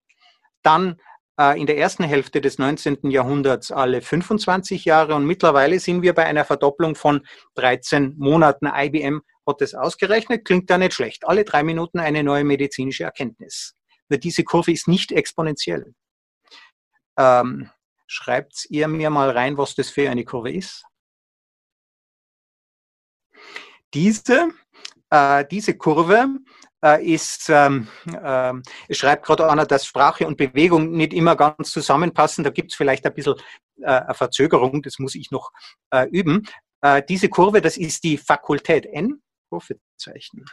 dann 0.62 1.00
in 1.40 1.66
der 1.66 1.78
ersten 1.78 2.04
Hälfte 2.04 2.40
des 2.40 2.58
19. 2.58 3.10
Jahrhunderts 3.10 3.72
alle 3.72 4.02
25 4.02 4.84
Jahre 4.84 5.14
und 5.14 5.24
mittlerweile 5.24 5.80
sind 5.80 6.02
wir 6.02 6.14
bei 6.14 6.26
einer 6.26 6.44
Verdopplung 6.44 6.94
von 6.94 7.26
13 7.54 8.14
Monaten. 8.18 8.66
IBM 8.66 9.22
hat 9.46 9.60
das 9.60 9.74
ausgerechnet, 9.74 10.44
klingt 10.44 10.68
da 10.68 10.76
nicht 10.76 10.92
schlecht. 10.92 11.26
Alle 11.26 11.44
drei 11.44 11.62
Minuten 11.62 11.98
eine 11.98 12.22
neue 12.22 12.44
medizinische 12.44 13.04
Erkenntnis. 13.04 13.74
Nur 14.10 14.18
diese 14.18 14.44
Kurve 14.44 14.72
ist 14.72 14.86
nicht 14.88 15.12
exponentiell. 15.12 15.94
Ähm, 17.16 17.70
schreibt 18.06 18.66
ihr 18.68 18.88
mir 18.88 19.08
mal 19.08 19.30
rein, 19.30 19.56
was 19.56 19.74
das 19.74 19.88
für 19.88 20.10
eine 20.10 20.24
Kurve 20.24 20.52
ist? 20.52 20.84
Diese, 23.94 24.50
äh, 25.10 25.44
diese 25.50 25.76
Kurve 25.76 26.26
äh, 26.26 26.28
ist, 26.82 27.48
ähm, 27.50 27.88
äh, 28.06 28.52
es 28.88 28.98
schreibt 28.98 29.26
gerade 29.26 29.50
einer, 29.50 29.66
dass 29.66 29.84
Sprache 29.84 30.26
und 30.26 30.36
Bewegung 30.36 30.92
nicht 30.92 31.12
immer 31.12 31.36
ganz 31.36 31.70
zusammenpassen. 31.70 32.44
Da 32.44 32.50
gibt 32.50 32.72
es 32.72 32.76
vielleicht 32.76 33.04
ein 33.06 33.14
bisschen 33.14 33.34
äh, 33.82 33.86
eine 33.86 34.14
Verzögerung, 34.14 34.82
das 34.82 34.98
muss 34.98 35.14
ich 35.14 35.30
noch 35.30 35.52
äh, 35.90 36.08
üben. 36.08 36.46
Äh, 36.82 37.02
diese 37.08 37.28
Kurve, 37.28 37.60
das 37.60 37.76
ist 37.76 38.04
die 38.04 38.16
Fakultät 38.16 38.86
N, 38.86 39.22
Rufezeichen. 39.52 40.44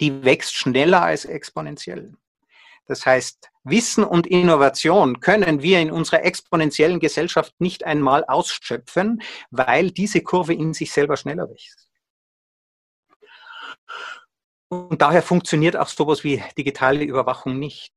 Die 0.00 0.24
wächst 0.24 0.54
schneller 0.54 1.02
als 1.02 1.24
exponentiell. 1.24 2.14
Das 2.86 3.04
heißt, 3.04 3.50
Wissen 3.64 4.04
und 4.04 4.26
Innovation 4.26 5.20
können 5.20 5.60
wir 5.60 5.80
in 5.80 5.90
unserer 5.90 6.24
exponentiellen 6.24 7.00
Gesellschaft 7.00 7.52
nicht 7.58 7.84
einmal 7.84 8.24
ausschöpfen, 8.24 9.22
weil 9.50 9.90
diese 9.90 10.22
Kurve 10.22 10.54
in 10.54 10.72
sich 10.72 10.92
selber 10.92 11.16
schneller 11.16 11.50
wächst. 11.50 11.88
Und 14.68 15.00
daher 15.00 15.22
funktioniert 15.22 15.76
auch 15.76 15.88
sowas 15.88 16.24
wie 16.24 16.42
digitale 16.58 17.04
Überwachung 17.04 17.58
nicht. 17.58 17.92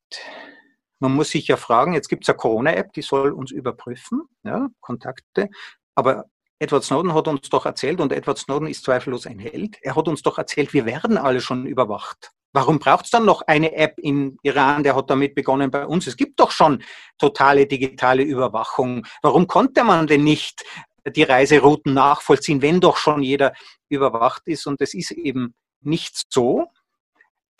Man 1.00 1.14
muss 1.14 1.30
sich 1.30 1.48
ja 1.48 1.58
fragen, 1.58 1.94
jetzt 1.94 2.10
gibt 2.10 2.24
es 2.26 2.30
eine 2.30 2.38
Corona-App, 2.38 2.94
die 2.94 3.02
soll 3.02 3.32
uns 3.32 3.52
überprüfen, 3.52 4.24
ja, 4.44 4.68
Kontakte, 4.82 5.50
aber 5.96 6.26
Edward 6.60 6.84
Snowden 6.84 7.14
hat 7.14 7.30
uns 7.30 7.50
doch 7.50 7.66
erzählt, 7.66 8.02
und 8.02 8.12
Edward 8.12 8.38
Snowden 8.38 8.68
ist 8.68 8.84
zweifellos 8.84 9.26
ein 9.26 9.40
Held, 9.40 9.78
er 9.82 9.96
hat 9.96 10.10
uns 10.10 10.22
doch 10.22 10.38
erzählt, 10.38 10.74
wir 10.74 10.86
werden 10.86 11.18
alle 11.18 11.40
schon 11.40 11.66
überwacht. 11.66 12.32
Warum 12.52 12.80
braucht 12.80 13.06
es 13.06 13.12
dann 13.12 13.26
noch 13.26 13.44
eine 13.44 13.76
App 13.76 14.00
in 14.00 14.38
Iran? 14.42 14.84
Der 14.84 14.96
hat 14.96 15.10
damit 15.10 15.36
begonnen 15.36 15.70
bei 15.70 15.86
uns. 15.86 16.08
Es 16.08 16.18
gibt 16.18 16.40
doch 16.40 16.50
schon 16.50 16.82
totale 17.20 17.68
digitale 17.68 18.24
Überwachung. 18.24 19.06
Warum 19.22 19.46
konnte 19.46 19.84
man 19.84 20.08
denn 20.08 20.24
nicht 20.24 20.64
die 21.06 21.24
Reiserouten 21.24 21.94
nachvollziehen, 21.94 22.64
wenn 22.64 22.82
doch 22.82 22.98
schon 22.98 23.22
jeder 23.22 23.54
überwacht 23.88 24.42
ist? 24.48 24.66
Und 24.66 24.82
es 24.82 24.96
ist 24.96 25.12
eben 25.12 25.54
nicht 25.82 26.26
so. 26.30 26.68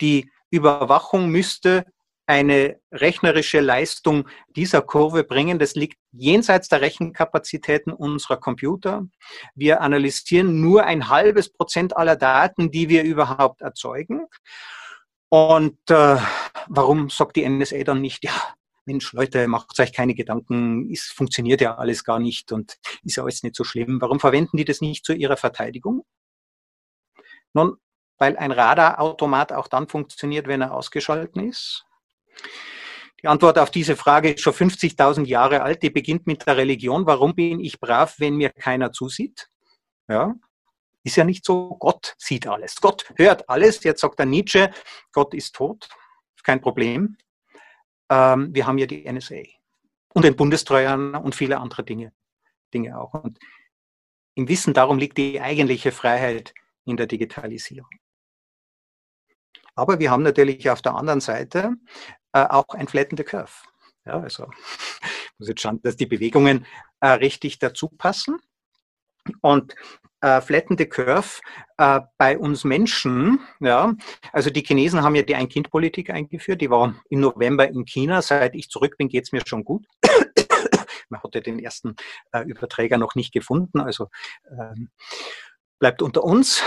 Die 0.00 0.30
Überwachung 0.50 1.28
müsste 1.28 1.84
eine 2.30 2.80
rechnerische 2.92 3.58
Leistung 3.60 4.28
dieser 4.54 4.82
Kurve 4.82 5.24
bringen. 5.24 5.58
Das 5.58 5.74
liegt 5.74 5.98
jenseits 6.12 6.68
der 6.68 6.80
Rechenkapazitäten 6.80 7.92
unserer 7.92 8.36
Computer. 8.36 9.06
Wir 9.56 9.80
analysieren 9.80 10.60
nur 10.60 10.84
ein 10.84 11.08
halbes 11.08 11.52
Prozent 11.52 11.96
aller 11.96 12.14
Daten, 12.14 12.70
die 12.70 12.88
wir 12.88 13.02
überhaupt 13.02 13.62
erzeugen. 13.62 14.26
Und 15.28 15.78
äh, 15.90 16.18
warum 16.68 17.10
sagt 17.10 17.34
die 17.34 17.48
NSA 17.48 17.82
dann 17.82 18.00
nicht, 18.00 18.24
ja, 18.24 18.32
Mensch, 18.84 19.12
Leute, 19.12 19.48
macht 19.48 19.78
euch 19.78 19.92
keine 19.92 20.14
Gedanken, 20.14 20.90
es 20.90 21.04
funktioniert 21.04 21.60
ja 21.60 21.76
alles 21.76 22.04
gar 22.04 22.18
nicht 22.18 22.52
und 22.52 22.78
ist 23.02 23.16
ja 23.16 23.24
alles 23.24 23.42
nicht 23.42 23.56
so 23.56 23.64
schlimm. 23.64 24.00
Warum 24.00 24.20
verwenden 24.20 24.56
die 24.56 24.64
das 24.64 24.80
nicht 24.80 25.04
zu 25.04 25.12
ihrer 25.12 25.36
Verteidigung? 25.36 26.04
Nun, 27.52 27.76
weil 28.20 28.36
ein 28.36 28.52
Radarautomat 28.52 29.52
auch 29.52 29.66
dann 29.66 29.88
funktioniert, 29.88 30.46
wenn 30.46 30.60
er 30.60 30.74
ausgeschalten 30.74 31.48
ist. 31.48 31.86
Die 33.22 33.28
Antwort 33.28 33.58
auf 33.58 33.70
diese 33.70 33.96
Frage 33.96 34.32
ist 34.32 34.42
schon 34.42 34.52
50.000 34.52 35.24
Jahre 35.26 35.62
alt. 35.62 35.82
Die 35.82 35.90
beginnt 35.90 36.26
mit 36.26 36.46
der 36.46 36.56
Religion. 36.56 37.06
Warum 37.06 37.34
bin 37.34 37.60
ich 37.60 37.80
brav, 37.80 38.14
wenn 38.18 38.36
mir 38.36 38.50
keiner 38.50 38.92
zusieht? 38.92 39.48
Ja, 40.06 40.34
ist 41.02 41.16
ja 41.16 41.24
nicht 41.24 41.44
so. 41.44 41.76
Gott 41.78 42.14
sieht 42.18 42.46
alles. 42.46 42.76
Gott 42.76 43.10
hört 43.16 43.48
alles. 43.48 43.82
Jetzt 43.84 44.02
sagt 44.02 44.18
der 44.18 44.26
Nietzsche, 44.26 44.70
Gott 45.12 45.34
ist 45.34 45.54
tot. 45.54 45.88
Kein 46.42 46.60
Problem. 46.60 47.16
Ähm, 48.10 48.54
wir 48.54 48.66
haben 48.66 48.78
ja 48.78 48.86
die 48.86 49.10
NSA 49.10 49.42
und 50.14 50.24
den 50.24 50.36
Bundestreuern 50.36 51.14
und 51.14 51.34
viele 51.34 51.58
andere 51.58 51.84
Dinge, 51.84 52.12
Dinge 52.72 52.98
auch. 52.98 53.14
Und 53.14 53.38
im 54.34 54.48
Wissen 54.48 54.74
darum 54.74 54.98
liegt 54.98 55.16
die 55.16 55.40
eigentliche 55.40 55.92
Freiheit 55.92 56.54
in 56.84 56.96
der 56.96 57.06
Digitalisierung. 57.06 57.90
Aber 59.74 59.98
wir 59.98 60.10
haben 60.10 60.22
natürlich 60.22 60.68
auf 60.70 60.82
der 60.82 60.94
anderen 60.94 61.20
Seite 61.20 61.74
äh, 62.32 62.44
auch 62.44 62.68
ein 62.70 62.88
flattende 62.88 63.24
Curve. 63.24 63.52
Ja, 64.04 64.20
also 64.20 64.46
muss 65.38 65.48
jetzt 65.48 65.60
schauen, 65.60 65.80
dass 65.82 65.96
die 65.96 66.06
Bewegungen 66.06 66.66
äh, 67.00 67.08
richtig 67.08 67.58
dazu 67.58 67.88
passen. 67.88 68.38
Und 69.42 69.74
äh, 70.22 70.40
flattende 70.40 70.86
Curve 70.86 71.40
äh, 71.78 72.00
bei 72.18 72.38
uns 72.38 72.64
Menschen, 72.64 73.40
ja, 73.60 73.94
also 74.32 74.50
die 74.50 74.62
Chinesen 74.62 75.02
haben 75.02 75.14
ja 75.14 75.22
die 75.22 75.34
Ein-Kind-Politik 75.34 76.10
eingeführt, 76.10 76.60
die 76.60 76.70
war 76.70 76.94
im 77.08 77.20
November 77.20 77.68
in 77.68 77.84
China. 77.84 78.22
Seit 78.22 78.54
ich 78.54 78.68
zurück 78.68 78.96
bin, 78.98 79.08
geht 79.08 79.24
es 79.24 79.32
mir 79.32 79.42
schon 79.46 79.64
gut. 79.64 79.86
Man 81.08 81.22
hatte 81.22 81.40
den 81.40 81.58
ersten 81.58 81.96
äh, 82.32 82.42
Überträger 82.42 82.98
noch 82.98 83.14
nicht 83.14 83.32
gefunden, 83.32 83.80
also 83.80 84.08
ähm, 84.50 84.90
bleibt 85.78 86.02
unter 86.02 86.22
uns. 86.22 86.62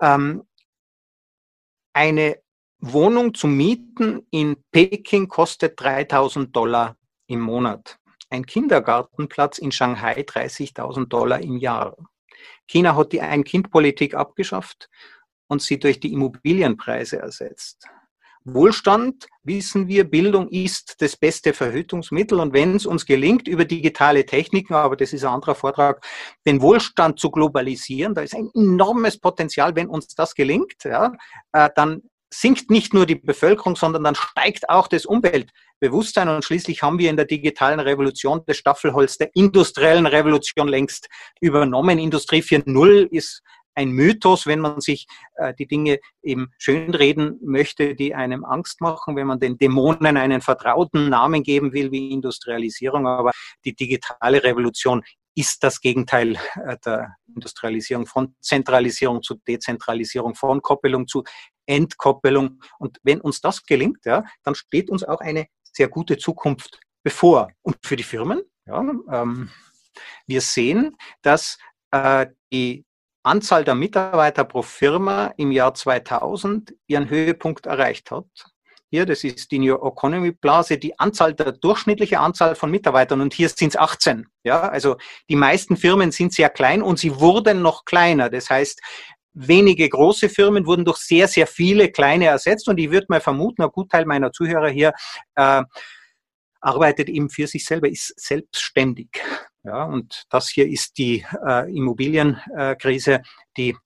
Ähm, 0.00 0.44
eine 1.94 2.38
Wohnung 2.80 3.34
zu 3.34 3.48
mieten 3.48 4.26
in 4.30 4.56
Peking 4.70 5.28
kostet 5.28 5.80
3000 5.80 6.54
Dollar 6.54 6.96
im 7.26 7.40
Monat. 7.40 7.98
Ein 8.30 8.46
Kindergartenplatz 8.46 9.58
in 9.58 9.72
Shanghai 9.72 10.20
30.000 10.20 11.08
Dollar 11.08 11.40
im 11.40 11.56
Jahr. 11.56 11.96
China 12.68 12.94
hat 12.94 13.12
die 13.12 13.20
Ein-Kind-Politik 13.20 14.14
abgeschafft 14.14 14.88
und 15.48 15.62
sie 15.62 15.78
durch 15.78 15.98
die 15.98 16.12
Immobilienpreise 16.12 17.18
ersetzt. 17.18 17.88
Wohlstand, 18.44 19.26
wissen 19.42 19.88
wir, 19.88 20.08
Bildung 20.08 20.48
ist 20.48 21.02
das 21.02 21.16
beste 21.16 21.52
Verhütungsmittel. 21.52 22.38
Und 22.38 22.52
wenn 22.52 22.76
es 22.76 22.86
uns 22.86 23.04
gelingt, 23.04 23.48
über 23.48 23.64
digitale 23.64 24.24
Techniken, 24.24 24.74
aber 24.74 24.96
das 24.96 25.12
ist 25.12 25.24
ein 25.24 25.34
anderer 25.34 25.54
Vortrag, 25.54 26.06
den 26.46 26.62
Wohlstand 26.62 27.18
zu 27.18 27.30
globalisieren, 27.30 28.14
da 28.14 28.22
ist 28.22 28.34
ein 28.34 28.50
enormes 28.54 29.18
Potenzial, 29.18 29.74
wenn 29.74 29.88
uns 29.88 30.14
das 30.14 30.34
gelingt, 30.34 30.84
ja, 30.84 31.12
äh, 31.52 31.68
dann 31.74 32.02
sinkt 32.32 32.70
nicht 32.70 32.94
nur 32.94 33.06
die 33.06 33.14
Bevölkerung, 33.14 33.76
sondern 33.76 34.04
dann 34.04 34.14
steigt 34.14 34.68
auch 34.68 34.88
das 34.88 35.06
Umweltbewusstsein 35.06 36.28
und 36.28 36.44
schließlich 36.44 36.82
haben 36.82 36.98
wir 36.98 37.10
in 37.10 37.16
der 37.16 37.24
digitalen 37.24 37.80
Revolution 37.80 38.42
das 38.46 38.56
Staffelholz 38.56 39.18
der 39.18 39.30
industriellen 39.34 40.06
Revolution 40.06 40.68
längst 40.68 41.08
übernommen. 41.40 41.98
Industrie 41.98 42.42
4.0 42.42 43.08
ist 43.10 43.42
ein 43.78 43.90
Mythos, 43.90 44.46
wenn 44.46 44.58
man 44.58 44.80
sich 44.80 45.06
äh, 45.36 45.54
die 45.54 45.68
Dinge 45.68 46.00
eben 46.22 46.50
schönreden 46.58 47.38
möchte, 47.42 47.94
die 47.94 48.12
einem 48.12 48.44
Angst 48.44 48.80
machen, 48.80 49.14
wenn 49.14 49.28
man 49.28 49.38
den 49.38 49.56
Dämonen 49.56 50.16
einen 50.16 50.40
vertrauten 50.40 51.08
Namen 51.08 51.44
geben 51.44 51.72
will 51.72 51.92
wie 51.92 52.10
Industrialisierung. 52.10 53.06
Aber 53.06 53.30
die 53.64 53.76
digitale 53.76 54.42
Revolution 54.42 55.02
ist 55.38 55.62
das 55.62 55.80
Gegenteil 55.80 56.36
äh, 56.66 56.76
der 56.84 57.14
Industrialisierung 57.32 58.06
von 58.06 58.34
Zentralisierung 58.40 59.22
zu 59.22 59.36
Dezentralisierung, 59.46 60.34
von 60.34 60.60
Koppelung 60.60 61.06
zu 61.06 61.22
Entkoppelung. 61.64 62.60
Und 62.80 62.98
wenn 63.04 63.20
uns 63.20 63.40
das 63.40 63.62
gelingt, 63.62 64.04
ja, 64.04 64.24
dann 64.42 64.56
steht 64.56 64.90
uns 64.90 65.04
auch 65.04 65.20
eine 65.20 65.46
sehr 65.62 65.88
gute 65.88 66.18
Zukunft 66.18 66.80
bevor. 67.04 67.50
Und 67.62 67.76
für 67.84 67.94
die 67.94 68.02
Firmen, 68.02 68.42
ja, 68.66 68.80
ähm, 68.80 69.50
wir 70.26 70.40
sehen, 70.40 70.96
dass 71.22 71.58
äh, 71.92 72.26
die 72.52 72.84
Anzahl 73.22 73.64
der 73.64 73.76
Mitarbeiter 73.76 74.44
pro 74.44 74.62
Firma 74.62 75.34
im 75.36 75.52
Jahr 75.52 75.72
2000 75.72 76.74
ihren 76.88 77.08
Höhepunkt 77.08 77.66
erreicht 77.66 78.10
hat. 78.10 78.26
Hier, 78.90 79.04
das 79.04 79.22
ist 79.22 79.50
die 79.50 79.58
New 79.58 79.74
Economy 79.74 80.32
Blase, 80.32 80.78
die 80.78 80.98
Anzahl, 80.98 81.34
der 81.34 81.52
durchschnittliche 81.52 82.20
Anzahl 82.20 82.54
von 82.54 82.70
Mitarbeitern 82.70 83.20
und 83.20 83.34
hier 83.34 83.50
sind 83.50 83.74
es 83.74 83.76
18. 83.76 84.26
Ja, 84.44 84.62
also 84.62 84.96
die 85.28 85.36
meisten 85.36 85.76
Firmen 85.76 86.10
sind 86.10 86.32
sehr 86.32 86.48
klein 86.48 86.80
und 86.80 86.98
sie 86.98 87.20
wurden 87.20 87.60
noch 87.60 87.84
kleiner. 87.84 88.30
Das 88.30 88.48
heißt, 88.48 88.80
wenige 89.34 89.86
große 89.90 90.30
Firmen 90.30 90.64
wurden 90.64 90.86
durch 90.86 90.98
sehr, 90.98 91.28
sehr 91.28 91.46
viele 91.46 91.90
kleine 91.90 92.26
ersetzt 92.26 92.66
und 92.66 92.78
ich 92.78 92.90
würde 92.90 93.06
mal 93.10 93.20
vermuten, 93.20 93.62
ein 93.62 93.70
Gutteil 93.70 94.06
meiner 94.06 94.32
Zuhörer 94.32 94.70
hier 94.70 94.94
äh, 95.34 95.62
arbeitet 96.60 97.10
eben 97.10 97.28
für 97.28 97.46
sich 97.46 97.66
selber, 97.66 97.90
ist 97.90 98.18
selbstständig. 98.18 99.10
Ja, 99.64 99.84
und 99.84 100.24
das 100.30 100.48
hier 100.48 100.66
ist 100.66 100.96
die 100.96 101.26
äh, 101.46 101.70
Immobilienkrise, 101.70 103.22
die 103.56 103.76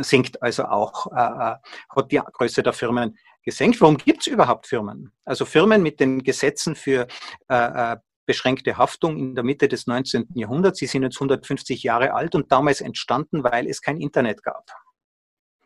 sinkt 0.00 0.40
also 0.42 0.64
auch, 0.64 1.08
äh, 1.08 1.54
äh 1.54 1.56
hat 1.90 2.12
die 2.12 2.20
Größe 2.32 2.62
der 2.62 2.72
Firmen 2.72 3.18
gesenkt. 3.42 3.80
Warum 3.80 3.96
gibt 3.96 4.20
es 4.22 4.26
überhaupt 4.26 4.66
Firmen? 4.66 5.12
Also 5.24 5.44
Firmen 5.44 5.82
mit 5.82 6.00
den 6.00 6.22
Gesetzen 6.22 6.74
für 6.74 7.06
äh, 7.48 7.92
äh 7.92 7.96
beschränkte 8.24 8.76
Haftung 8.76 9.18
in 9.18 9.34
der 9.34 9.42
Mitte 9.42 9.66
des 9.68 9.86
19. 9.86 10.28
Jahrhunderts. 10.34 10.78
Sie 10.78 10.86
sind 10.86 11.02
jetzt 11.02 11.16
150 11.16 11.82
Jahre 11.82 12.14
alt 12.14 12.34
und 12.36 12.52
damals 12.52 12.80
entstanden, 12.80 13.42
weil 13.42 13.66
es 13.66 13.82
kein 13.82 13.96
Internet 13.96 14.42
gab. 14.42 14.64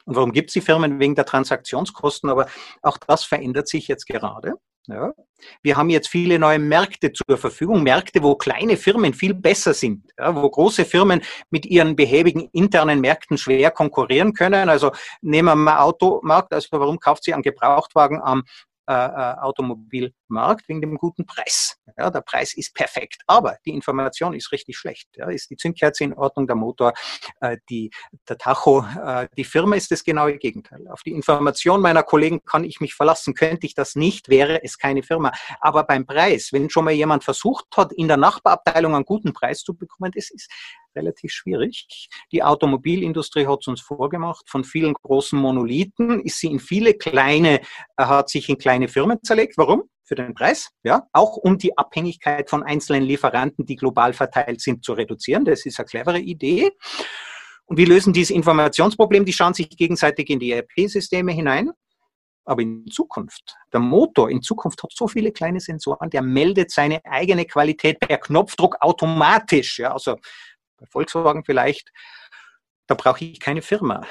Und 0.06 0.16
warum 0.16 0.32
gibt 0.32 0.50
es 0.50 0.54
die 0.54 0.60
Firmen? 0.60 0.98
Wegen 0.98 1.14
der 1.14 1.26
Transaktionskosten, 1.26 2.30
aber 2.30 2.46
auch 2.82 2.96
das 2.96 3.24
verändert 3.24 3.68
sich 3.68 3.88
jetzt 3.88 4.06
gerade. 4.06 4.54
Ja. 4.88 5.12
Wir 5.62 5.76
haben 5.76 5.90
jetzt 5.90 6.08
viele 6.08 6.38
neue 6.38 6.58
Märkte 6.58 7.12
zur 7.12 7.36
Verfügung, 7.36 7.82
Märkte, 7.82 8.22
wo 8.22 8.36
kleine 8.36 8.76
Firmen 8.76 9.12
viel 9.14 9.34
besser 9.34 9.74
sind, 9.74 10.04
ja, 10.18 10.34
wo 10.34 10.48
große 10.48 10.84
Firmen 10.84 11.22
mit 11.50 11.66
ihren 11.66 11.96
behäbigen 11.96 12.48
internen 12.52 13.00
Märkten 13.00 13.36
schwer 13.36 13.70
konkurrieren 13.70 14.32
können. 14.32 14.68
Also 14.68 14.92
nehmen 15.20 15.48
wir 15.48 15.54
mal 15.56 15.80
Automarkt, 15.80 16.52
also 16.52 16.68
warum 16.72 16.98
kauft 16.98 17.24
sie 17.24 17.34
einen 17.34 17.42
Gebrauchtwagen 17.42 18.20
am 18.22 18.44
äh, 18.88 18.92
äh, 18.92 19.34
Automobilmarkt 19.38 20.68
wegen 20.68 20.80
dem 20.80 20.96
guten 20.96 21.26
Preis. 21.26 21.76
Ja, 21.98 22.10
der 22.10 22.20
Preis 22.20 22.54
ist 22.54 22.74
perfekt, 22.74 23.22
aber 23.26 23.56
die 23.64 23.70
Information 23.70 24.32
ist 24.32 24.52
richtig 24.52 24.76
schlecht. 24.76 25.08
Ja, 25.16 25.28
ist 25.28 25.50
die 25.50 25.56
Zündkerze 25.56 26.04
in 26.04 26.14
Ordnung, 26.14 26.46
der 26.46 26.54
Motor, 26.54 26.92
äh, 27.40 27.56
die, 27.68 27.90
der 28.28 28.38
Tacho, 28.38 28.84
äh, 29.04 29.28
die 29.36 29.44
Firma 29.44 29.76
ist 29.76 29.90
das 29.90 30.04
genaue 30.04 30.38
Gegenteil. 30.38 30.86
Auf 30.88 31.02
die 31.02 31.10
Information 31.10 31.80
meiner 31.80 32.04
Kollegen 32.04 32.44
kann 32.44 32.62
ich 32.62 32.80
mich 32.80 32.94
verlassen. 32.94 33.34
Könnte 33.34 33.66
ich 33.66 33.74
das 33.74 33.96
nicht, 33.96 34.28
wäre 34.28 34.62
es 34.62 34.78
keine 34.78 35.02
Firma. 35.02 35.32
Aber 35.60 35.82
beim 35.84 36.06
Preis, 36.06 36.50
wenn 36.52 36.70
schon 36.70 36.84
mal 36.84 36.92
jemand 36.92 37.24
versucht 37.24 37.66
hat, 37.76 37.92
in 37.92 38.08
der 38.08 38.16
Nachbarabteilung 38.16 38.94
einen 38.94 39.04
guten 39.04 39.32
Preis 39.32 39.62
zu 39.62 39.74
bekommen, 39.74 40.12
das 40.14 40.30
ist 40.30 40.48
relativ 40.96 41.32
schwierig. 41.32 42.08
Die 42.32 42.42
Automobilindustrie 42.42 43.46
hat 43.46 43.60
es 43.60 43.68
uns 43.68 43.80
vorgemacht. 43.80 44.48
Von 44.48 44.64
vielen 44.64 44.94
großen 44.94 45.38
Monolithen 45.38 46.20
ist 46.20 46.40
sie 46.40 46.48
in 46.48 46.58
viele 46.58 46.94
kleine, 46.94 47.60
äh, 47.60 48.04
hat 48.04 48.30
sich 48.30 48.48
in 48.48 48.58
kleine 48.58 48.88
Firmen 48.88 49.22
zerlegt. 49.22 49.56
Warum? 49.56 49.84
Für 50.04 50.14
den 50.14 50.34
Preis, 50.34 50.70
ja, 50.84 51.02
auch 51.12 51.36
um 51.36 51.58
die 51.58 51.76
Abhängigkeit 51.76 52.48
von 52.48 52.62
einzelnen 52.62 53.02
Lieferanten, 53.02 53.66
die 53.66 53.74
global 53.74 54.12
verteilt 54.12 54.60
sind, 54.60 54.84
zu 54.84 54.92
reduzieren. 54.92 55.44
Das 55.44 55.66
ist 55.66 55.80
eine 55.80 55.86
clevere 55.86 56.20
Idee. 56.20 56.70
Und 57.64 57.76
wir 57.76 57.86
lösen 57.86 58.12
dieses 58.12 58.30
Informationsproblem. 58.30 59.24
Die 59.24 59.32
schauen 59.32 59.54
sich 59.54 59.68
gegenseitig 59.68 60.30
in 60.30 60.38
die 60.38 60.52
ERP-Systeme 60.52 61.32
hinein. 61.32 61.72
Aber 62.46 62.62
in 62.62 62.86
Zukunft, 62.86 63.56
der 63.72 63.80
Motor 63.80 64.30
in 64.30 64.40
Zukunft 64.40 64.80
hat 64.84 64.92
so 64.94 65.08
viele 65.08 65.32
kleine 65.32 65.58
Sensoren, 65.58 66.10
der 66.10 66.22
meldet 66.22 66.70
seine 66.70 67.04
eigene 67.04 67.44
Qualität 67.44 67.98
per 67.98 68.18
Knopfdruck 68.18 68.76
automatisch. 68.80 69.80
Ja, 69.80 69.92
also 69.92 70.16
bei 70.76 70.86
Volkswagen 70.86 71.44
vielleicht, 71.44 71.92
da 72.86 72.94
brauche 72.94 73.24
ich 73.24 73.40
keine 73.40 73.62
Firma 73.62 74.06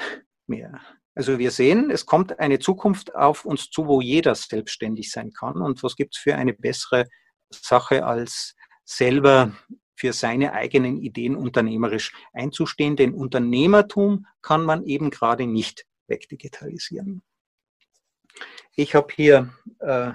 mehr. 0.46 0.80
Also 1.14 1.38
wir 1.38 1.50
sehen, 1.50 1.90
es 1.90 2.04
kommt 2.04 2.38
eine 2.38 2.58
Zukunft 2.58 3.14
auf 3.14 3.46
uns 3.46 3.70
zu, 3.70 3.86
wo 3.86 4.02
jeder 4.02 4.34
selbstständig 4.34 5.10
sein 5.10 5.32
kann. 5.32 5.62
Und 5.62 5.82
was 5.82 5.96
gibt 5.96 6.14
es 6.14 6.20
für 6.20 6.34
eine 6.34 6.52
bessere 6.52 7.06
Sache, 7.48 8.04
als 8.04 8.54
selber 8.84 9.56
für 9.94 10.12
seine 10.12 10.52
eigenen 10.52 10.98
Ideen 10.98 11.34
unternehmerisch 11.34 12.12
einzustehen? 12.34 12.96
Denn 12.96 13.14
Unternehmertum 13.14 14.26
kann 14.42 14.62
man 14.62 14.84
eben 14.84 15.08
gerade 15.08 15.46
nicht 15.46 15.86
wegdigitalisieren. 16.06 17.22
Ich 18.74 18.94
habe 18.94 19.08
hier 19.14 19.54
äh, 19.78 20.12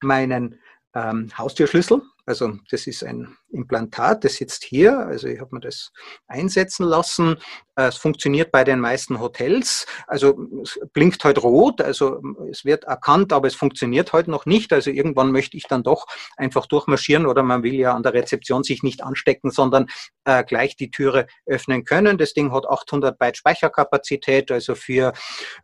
meinen 0.00 0.60
ähm, 0.94 1.30
Haustürschlüssel. 1.38 2.02
Also 2.26 2.52
das 2.70 2.86
ist 2.86 3.04
ein 3.04 3.36
Implantat, 3.50 4.24
das 4.24 4.34
sitzt 4.36 4.64
hier. 4.64 4.98
Also 4.98 5.28
ich 5.28 5.40
habe 5.40 5.54
mir 5.54 5.60
das 5.60 5.92
einsetzen 6.26 6.84
lassen. 6.84 7.36
Äh, 7.76 7.88
es 7.88 7.96
funktioniert 7.96 8.50
bei 8.50 8.64
den 8.64 8.80
meisten 8.80 9.20
Hotels. 9.20 9.86
Also 10.06 10.48
es 10.62 10.78
blinkt 10.92 11.22
heute 11.24 11.42
halt 11.42 11.44
rot, 11.44 11.80
also 11.82 12.22
es 12.50 12.64
wird 12.64 12.84
erkannt, 12.84 13.32
aber 13.32 13.46
es 13.46 13.54
funktioniert 13.54 14.12
heute 14.12 14.30
noch 14.30 14.46
nicht. 14.46 14.72
Also 14.72 14.90
irgendwann 14.90 15.32
möchte 15.32 15.56
ich 15.56 15.64
dann 15.64 15.82
doch 15.82 16.06
einfach 16.36 16.66
durchmarschieren 16.66 17.26
oder 17.26 17.42
man 17.42 17.62
will 17.62 17.74
ja 17.74 17.94
an 17.94 18.02
der 18.02 18.14
Rezeption 18.14 18.64
sich 18.64 18.82
nicht 18.82 19.02
anstecken, 19.02 19.50
sondern 19.50 19.86
äh, 20.24 20.44
gleich 20.44 20.76
die 20.76 20.90
Türe 20.90 21.26
öffnen 21.46 21.84
können. 21.84 22.16
Das 22.16 22.32
Ding 22.32 22.52
hat 22.52 22.66
800 22.66 23.18
Byte 23.18 23.36
Speicherkapazität, 23.36 24.50
also 24.50 24.74
für 24.74 25.12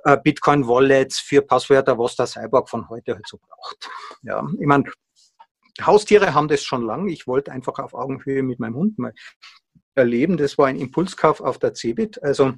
äh, 0.05 0.19
Bitcoin-Wallets, 0.23 1.21
für 1.21 1.41
Passwörter, 1.41 1.99
was 1.99 2.17
der 2.17 2.27
Cyborg 2.27 2.69
von 2.69 2.89
heute 2.91 3.15
halt 3.15 3.27
so 3.27 3.39
braucht. 3.39 3.89
Ja, 4.23 4.47
ich 4.59 4.67
meine, 4.67 4.85
Haustiere 5.87 6.35
haben 6.35 6.49
das 6.49 6.63
schon 6.63 6.85
lange. 6.85 7.13
Ich 7.13 7.27
wollte 7.27 7.53
einfach 7.53 7.79
auf 7.79 7.95
Augenhöhe 7.95 8.43
mit 8.43 8.61
meinem 8.61 8.75
Hund 8.75 8.99
mal 8.99 9.13
erleben. 9.95 10.37
Das 10.37 10.59
war 10.59 10.67
ein 10.67 10.77
Impulskauf 10.77 11.41
auf 11.41 11.59
der 11.59 11.75
Cebit. 11.75 12.23
Also 12.23 12.55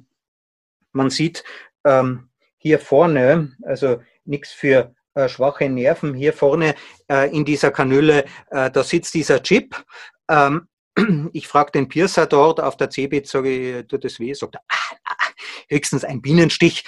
man 0.91 1.09
sieht 1.09 1.43
ähm, 1.83 2.29
hier 2.57 2.79
vorne, 2.79 3.55
also 3.63 4.01
nichts 4.25 4.51
für 4.51 4.95
äh, 5.15 5.27
schwache 5.27 5.69
Nerven. 5.69 6.13
Hier 6.13 6.33
vorne 6.33 6.75
äh, 7.09 7.35
in 7.35 7.45
dieser 7.45 7.71
Kanüle, 7.71 8.25
äh, 8.49 8.71
da 8.71 8.83
sitzt 8.83 9.13
dieser 9.13 9.43
Chip. 9.43 9.75
Ähm, 10.29 10.67
ich 11.33 11.47
frage 11.47 11.71
den 11.71 11.87
Piercer 11.87 12.25
dort 12.25 12.59
auf 12.59 12.77
der 12.77 12.89
Cebit, 12.89 13.27
sage 13.27 13.79
ich, 13.79 13.87
tut 13.87 14.03
das 14.03 14.19
weh? 14.19 14.33
Sagt 14.33 14.55
er, 14.55 14.61
ah, 14.69 15.27
höchstens 15.69 16.03
ein 16.03 16.21
Bienenstich 16.21 16.83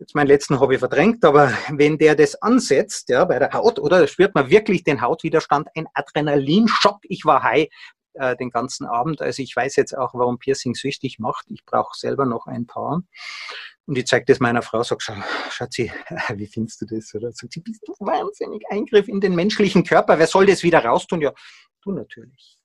jetzt 0.00 0.14
meinen 0.14 0.28
letzten 0.28 0.58
Hobby 0.58 0.78
verdrängt, 0.78 1.24
aber 1.24 1.52
wenn 1.70 1.98
der 1.98 2.16
das 2.16 2.40
ansetzt, 2.42 3.10
ja, 3.10 3.24
bei 3.26 3.38
der 3.38 3.52
Haut, 3.52 3.78
oder, 3.78 4.06
spürt 4.08 4.34
man 4.34 4.48
wirklich 4.48 4.82
den 4.82 5.02
Hautwiderstand, 5.02 5.68
ein 5.76 5.86
Adrenalinschock. 5.92 7.00
Ich 7.02 7.24
war 7.24 7.42
high 7.42 7.68
äh, 8.14 8.34
den 8.36 8.50
ganzen 8.50 8.86
Abend. 8.86 9.20
Also 9.20 9.42
ich 9.42 9.54
weiß 9.54 9.76
jetzt 9.76 9.96
auch, 9.96 10.14
warum 10.14 10.38
Piercing 10.38 10.74
süchtig 10.74 11.18
macht. 11.18 11.44
Ich 11.50 11.64
brauche 11.66 11.96
selber 11.96 12.24
noch 12.24 12.46
ein 12.46 12.66
paar. 12.66 13.02
Und 13.86 13.98
ich 13.98 14.06
zeige 14.06 14.24
das 14.24 14.40
meiner 14.40 14.62
Frau, 14.62 14.82
sag, 14.82 15.02
schau, 15.02 15.14
Schatzi, 15.50 15.92
wie 16.34 16.46
findest 16.46 16.80
du 16.80 16.86
das? 16.86 17.14
Oder 17.14 17.32
sagt 17.32 17.52
sie, 17.52 17.60
bist 17.60 17.86
du 17.86 17.92
wahnsinnig 17.98 18.64
Eingriff 18.70 19.06
in 19.06 19.20
den 19.20 19.34
menschlichen 19.34 19.84
Körper. 19.84 20.18
Wer 20.18 20.26
soll 20.26 20.46
das 20.46 20.62
wieder 20.62 20.82
raustun? 20.82 21.20
Ja, 21.20 21.32
du 21.82 21.92
natürlich. 21.92 22.58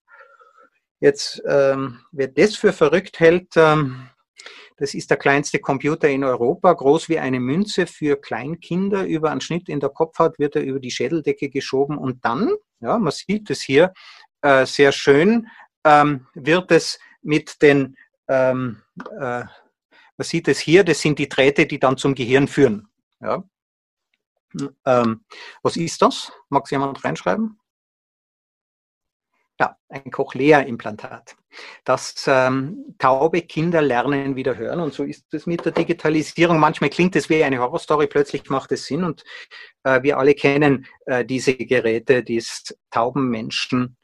Jetzt, 1.02 1.44
ähm, 1.46 2.00
wer 2.12 2.30
das 2.30 2.56
für 2.56 2.72
verrückt 2.72 3.20
hält, 3.20 3.54
ähm, 3.58 4.10
das 4.78 4.94
ist 4.94 5.10
der 5.10 5.18
kleinste 5.18 5.60
Computer 5.60 6.10
in 6.10 6.24
Europa, 6.24 6.74
groß 6.74 7.08
wie 7.08 7.20
eine 7.20 7.40
Münze 7.40 7.88
für 7.88 8.20
Kleinkinder. 8.20 9.06
Über 9.06 9.32
einen 9.32 9.42
Schnitt 9.42 9.70
in 9.70 9.80
der 9.80 9.90
Kopfhaut 9.90 10.38
wird 10.38 10.56
er 10.56 10.64
über 10.64 10.80
die 10.80 10.92
Schädeldecke 10.92 11.50
geschoben 11.50 11.98
und 11.98 12.26
dann, 12.26 12.52
ja, 12.82 12.98
man 12.98 13.12
sieht 13.12 13.50
es 13.50 13.62
hier 13.62 13.94
äh, 14.42 14.66
sehr 14.66 14.92
schön, 14.92 15.48
ähm, 15.86 16.28
wird 16.34 16.72
es 16.72 17.00
mit 17.22 17.62
den, 17.62 17.96
ähm, 18.28 18.82
äh, 18.98 19.46
man 20.18 20.24
sieht 20.24 20.48
es 20.48 20.60
hier, 20.60 20.84
das 20.84 21.02
sind 21.02 21.20
die 21.20 21.30
Drähte, 21.30 21.66
die 21.66 21.80
dann 21.80 21.98
zum 21.98 22.14
Gehirn 22.14 22.48
führen. 22.48 22.88
Ja. 23.22 23.44
Ähm, 24.86 25.26
was 25.64 25.78
ist 25.78 26.02
das? 26.02 26.32
Mag 26.50 26.64
es 26.66 26.72
jemand 26.72 27.04
reinschreiben? 27.04 27.60
Ja, 29.60 29.78
ein 29.88 30.12
Cochlea-Implantat. 30.12 31.38
Das 31.86 32.26
ähm, 32.28 32.96
taube 32.98 33.42
Kinder 33.44 33.82
lernen 33.82 34.36
wieder 34.36 34.58
hören 34.58 34.82
und 34.82 34.94
so 34.94 35.04
ist 35.04 35.34
es 35.34 35.46
mit 35.46 35.64
der 35.64 35.72
Digitalisierung. 35.72 36.60
Manchmal 36.60 36.90
klingt 36.90 37.16
es 37.16 37.30
wie 37.30 37.42
eine 37.42 37.60
Horrorstory, 37.60 38.08
plötzlich 38.08 38.50
macht 38.50 38.74
es 38.74 38.86
Sinn 38.86 39.06
und 39.06 39.24
äh, 39.84 40.04
wir 40.04 40.18
alle 40.18 40.34
kennen 40.34 40.86
äh, 41.06 41.24
diese 41.24 41.56
Geräte, 41.56 42.22
die 42.22 42.36
es 42.36 42.76
tauben 42.92 43.30
Menschen 43.30 43.96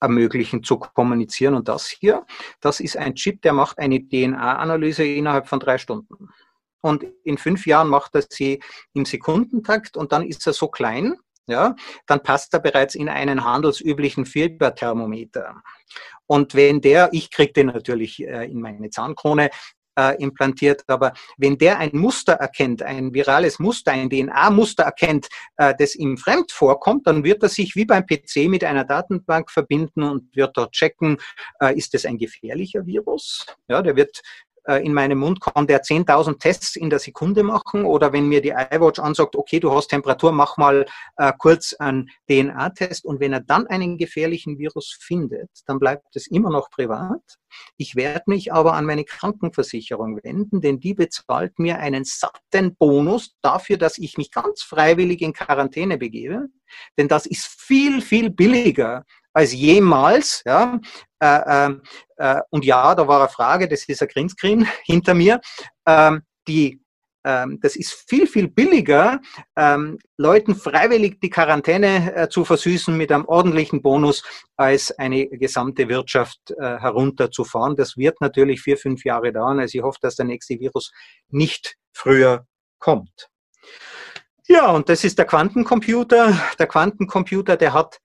ermöglichen 0.00 0.64
zu 0.64 0.78
kommunizieren. 0.78 1.54
Und 1.54 1.68
das 1.68 1.88
hier, 1.88 2.26
das 2.60 2.80
ist 2.80 2.96
ein 2.96 3.14
Chip, 3.14 3.42
der 3.42 3.52
macht 3.52 3.78
eine 3.78 4.00
DNA-Analyse 4.00 5.04
innerhalb 5.04 5.48
von 5.48 5.60
drei 5.60 5.76
Stunden. 5.76 6.30
Und 6.80 7.04
in 7.24 7.38
fünf 7.38 7.66
Jahren 7.66 7.88
macht 7.88 8.14
er 8.14 8.24
sie 8.28 8.60
im 8.94 9.04
Sekundentakt 9.04 9.96
und 9.96 10.12
dann 10.12 10.26
ist 10.26 10.46
er 10.46 10.54
so 10.54 10.68
klein, 10.68 11.16
ja, 11.52 11.76
dann 12.06 12.22
passt 12.22 12.52
er 12.54 12.60
bereits 12.60 12.94
in 12.94 13.08
einen 13.08 13.44
handelsüblichen 13.44 14.26
Fieberthermometer. 14.26 15.62
Und 16.26 16.54
wenn 16.54 16.80
der, 16.80 17.10
ich 17.12 17.30
kriege 17.30 17.52
den 17.52 17.66
natürlich 17.66 18.20
äh, 18.26 18.50
in 18.50 18.60
meine 18.60 18.90
Zahnkrone, 18.90 19.50
äh, 19.98 20.16
implantiert. 20.22 20.84
Aber 20.86 21.12
wenn 21.36 21.58
der 21.58 21.78
ein 21.78 21.90
Muster 21.92 22.34
erkennt, 22.34 22.82
ein 22.82 23.12
virales 23.12 23.58
Muster, 23.58 23.92
ein 23.92 24.08
DNA-Muster 24.08 24.84
erkennt, 24.84 25.28
äh, 25.56 25.74
das 25.78 25.94
ihm 25.94 26.16
fremd 26.16 26.50
vorkommt, 26.50 27.06
dann 27.06 27.24
wird 27.24 27.42
er 27.42 27.48
sich 27.48 27.76
wie 27.76 27.84
beim 27.84 28.06
PC 28.06 28.48
mit 28.48 28.64
einer 28.64 28.84
Datenbank 28.84 29.50
verbinden 29.50 30.02
und 30.02 30.34
wird 30.34 30.56
dort 30.56 30.72
checken, 30.72 31.18
äh, 31.60 31.76
ist 31.76 31.94
das 31.94 32.06
ein 32.06 32.18
gefährlicher 32.18 32.86
Virus? 32.86 33.46
Ja, 33.68 33.82
der 33.82 33.96
wird 33.96 34.22
in 34.68 34.94
meinem 34.94 35.18
Mund 35.18 35.40
kann 35.40 35.66
der 35.66 35.82
10.000 35.82 36.38
Tests 36.38 36.76
in 36.76 36.90
der 36.90 36.98
Sekunde 36.98 37.42
machen 37.42 37.84
oder 37.84 38.12
wenn 38.12 38.28
mir 38.28 38.40
die 38.40 38.50
iWatch 38.50 39.00
ansagt, 39.00 39.36
okay, 39.36 39.58
du 39.58 39.72
hast 39.72 39.88
Temperatur, 39.88 40.32
mach 40.32 40.56
mal 40.56 40.86
äh, 41.16 41.32
kurz 41.36 41.72
einen 41.74 42.10
DNA-Test 42.28 43.04
und 43.04 43.20
wenn 43.20 43.32
er 43.32 43.40
dann 43.40 43.66
einen 43.66 43.98
gefährlichen 43.98 44.58
Virus 44.58 44.96
findet, 45.00 45.50
dann 45.66 45.78
bleibt 45.78 46.14
es 46.14 46.26
immer 46.28 46.50
noch 46.50 46.70
privat. 46.70 47.38
Ich 47.76 47.96
werde 47.96 48.24
mich 48.26 48.52
aber 48.52 48.74
an 48.74 48.86
meine 48.86 49.04
Krankenversicherung 49.04 50.20
wenden, 50.22 50.60
denn 50.60 50.80
die 50.80 50.94
bezahlt 50.94 51.58
mir 51.58 51.78
einen 51.78 52.04
satten 52.04 52.76
Bonus 52.76 53.34
dafür, 53.42 53.76
dass 53.76 53.98
ich 53.98 54.16
mich 54.16 54.30
ganz 54.30 54.62
freiwillig 54.62 55.20
in 55.22 55.32
Quarantäne 55.32 55.98
begebe. 55.98 56.48
Denn 56.96 57.08
das 57.08 57.26
ist 57.26 57.46
viel, 57.46 58.00
viel 58.00 58.30
billiger 58.30 59.04
als 59.32 59.52
jemals. 59.52 60.42
Ja? 60.44 60.78
Äh, 61.20 61.68
äh, 61.68 61.74
äh, 62.16 62.40
und 62.50 62.64
ja, 62.64 62.94
da 62.94 63.06
war 63.06 63.20
eine 63.20 63.28
Frage, 63.28 63.68
das 63.68 63.84
ist 63.88 64.02
ein 64.02 64.08
Greenscreen 64.08 64.66
hinter 64.84 65.14
mir. 65.14 65.40
Ähm, 65.86 66.22
die 66.48 66.82
ähm, 67.24 67.58
das 67.60 67.76
ist 67.76 67.92
viel, 68.08 68.26
viel 68.26 68.48
billiger, 68.48 69.20
ähm, 69.56 69.98
Leuten 70.16 70.56
freiwillig 70.56 71.20
die 71.20 71.30
Quarantäne 71.30 72.14
äh, 72.14 72.28
zu 72.28 72.44
versüßen 72.44 72.96
mit 72.96 73.12
einem 73.12 73.26
ordentlichen 73.26 73.82
Bonus, 73.82 74.24
als 74.56 74.90
eine 74.98 75.28
gesamte 75.28 75.88
Wirtschaft 75.88 76.38
äh, 76.50 76.78
herunterzufahren. 76.78 77.76
Das 77.76 77.96
wird 77.96 78.20
natürlich 78.20 78.60
vier, 78.60 78.76
fünf 78.76 79.04
Jahre 79.04 79.32
dauern. 79.32 79.60
Also 79.60 79.78
ich 79.78 79.84
hoffe, 79.84 79.98
dass 80.02 80.16
der 80.16 80.26
nächste 80.26 80.58
Virus 80.58 80.92
nicht 81.28 81.76
früher 81.92 82.46
kommt. 82.78 83.28
Ja, 84.48 84.70
und 84.72 84.88
das 84.88 85.04
ist 85.04 85.18
der 85.18 85.24
Quantencomputer. 85.24 86.36
Der 86.58 86.66
Quantencomputer, 86.66 87.56
der 87.56 87.72
hat 87.72 87.98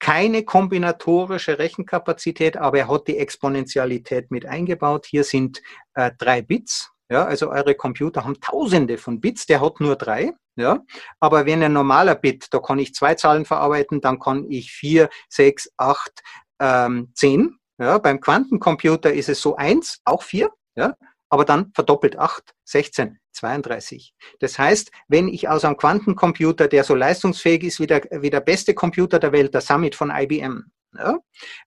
keine 0.00 0.44
kombinatorische 0.44 1.58
Rechenkapazität, 1.58 2.56
aber 2.56 2.78
er 2.78 2.88
hat 2.88 3.06
die 3.06 3.18
Exponentialität 3.18 4.30
mit 4.30 4.46
eingebaut. 4.46 5.06
Hier 5.06 5.24
sind 5.24 5.62
äh, 5.94 6.10
drei 6.18 6.42
Bits. 6.42 6.90
Ja, 7.10 7.24
also 7.24 7.50
eure 7.50 7.74
Computer 7.74 8.24
haben 8.24 8.40
tausende 8.40 8.96
von 8.96 9.20
Bits, 9.20 9.46
der 9.46 9.60
hat 9.60 9.80
nur 9.80 9.96
drei. 9.96 10.32
Ja, 10.56 10.80
aber 11.20 11.46
wenn 11.46 11.62
ein 11.62 11.72
normaler 11.72 12.14
Bit, 12.14 12.48
da 12.50 12.58
kann 12.58 12.78
ich 12.78 12.94
zwei 12.94 13.14
Zahlen 13.14 13.44
verarbeiten, 13.44 14.00
dann 14.00 14.18
kann 14.18 14.46
ich 14.50 14.72
vier, 14.72 15.08
sechs, 15.28 15.70
acht, 15.76 16.22
ähm, 16.60 17.10
zehn. 17.14 17.56
Ja, 17.78 17.98
beim 17.98 18.20
Quantencomputer 18.20 19.12
ist 19.12 19.28
es 19.28 19.40
so 19.40 19.56
eins, 19.56 20.00
auch 20.04 20.22
vier. 20.22 20.50
Ja, 20.76 20.94
aber 21.30 21.44
dann 21.44 21.72
verdoppelt 21.74 22.18
8, 22.18 22.54
16, 22.64 23.18
32. 23.32 24.12
Das 24.40 24.58
heißt, 24.58 24.90
wenn 25.08 25.28
ich 25.28 25.48
aus 25.48 25.64
einem 25.64 25.76
Quantencomputer, 25.76 26.68
der 26.68 26.84
so 26.84 26.94
leistungsfähig 26.94 27.62
ist 27.64 27.80
wie 27.80 27.86
der, 27.86 28.02
wie 28.10 28.30
der 28.30 28.40
beste 28.40 28.74
Computer 28.74 29.18
der 29.18 29.32
Welt, 29.32 29.54
der 29.54 29.60
Summit 29.60 29.94
von 29.94 30.10
IBM, 30.10 30.64
ja, 30.98 31.18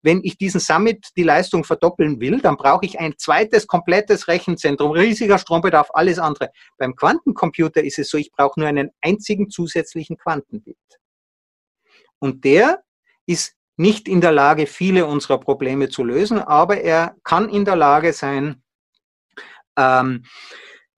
wenn 0.01 0.21
ich 0.23 0.37
diesen 0.37 0.59
Summit 0.59 1.07
die 1.15 1.23
Leistung 1.23 1.63
verdoppeln 1.63 2.19
will, 2.19 2.41
dann 2.41 2.57
brauche 2.57 2.85
ich 2.85 2.99
ein 2.99 3.13
zweites 3.17 3.67
komplettes 3.67 4.27
Rechenzentrum, 4.27 4.91
riesiger 4.91 5.37
Strombedarf, 5.37 5.89
alles 5.93 6.19
andere. 6.19 6.49
Beim 6.77 6.95
Quantencomputer 6.95 7.83
ist 7.83 7.99
es 7.99 8.09
so, 8.09 8.17
ich 8.17 8.31
brauche 8.31 8.59
nur 8.59 8.67
einen 8.67 8.91
einzigen 9.01 9.49
zusätzlichen 9.49 10.17
Quantenbit. 10.17 10.77
Und 12.19 12.43
der 12.43 12.83
ist 13.25 13.55
nicht 13.77 14.07
in 14.07 14.21
der 14.21 14.31
Lage, 14.31 14.67
viele 14.67 15.05
unserer 15.05 15.39
Probleme 15.39 15.89
zu 15.89 16.03
lösen, 16.03 16.39
aber 16.39 16.81
er 16.81 17.15
kann 17.23 17.49
in 17.49 17.65
der 17.65 17.75
Lage 17.75 18.13
sein, 18.13 18.62
ähm, 19.77 20.23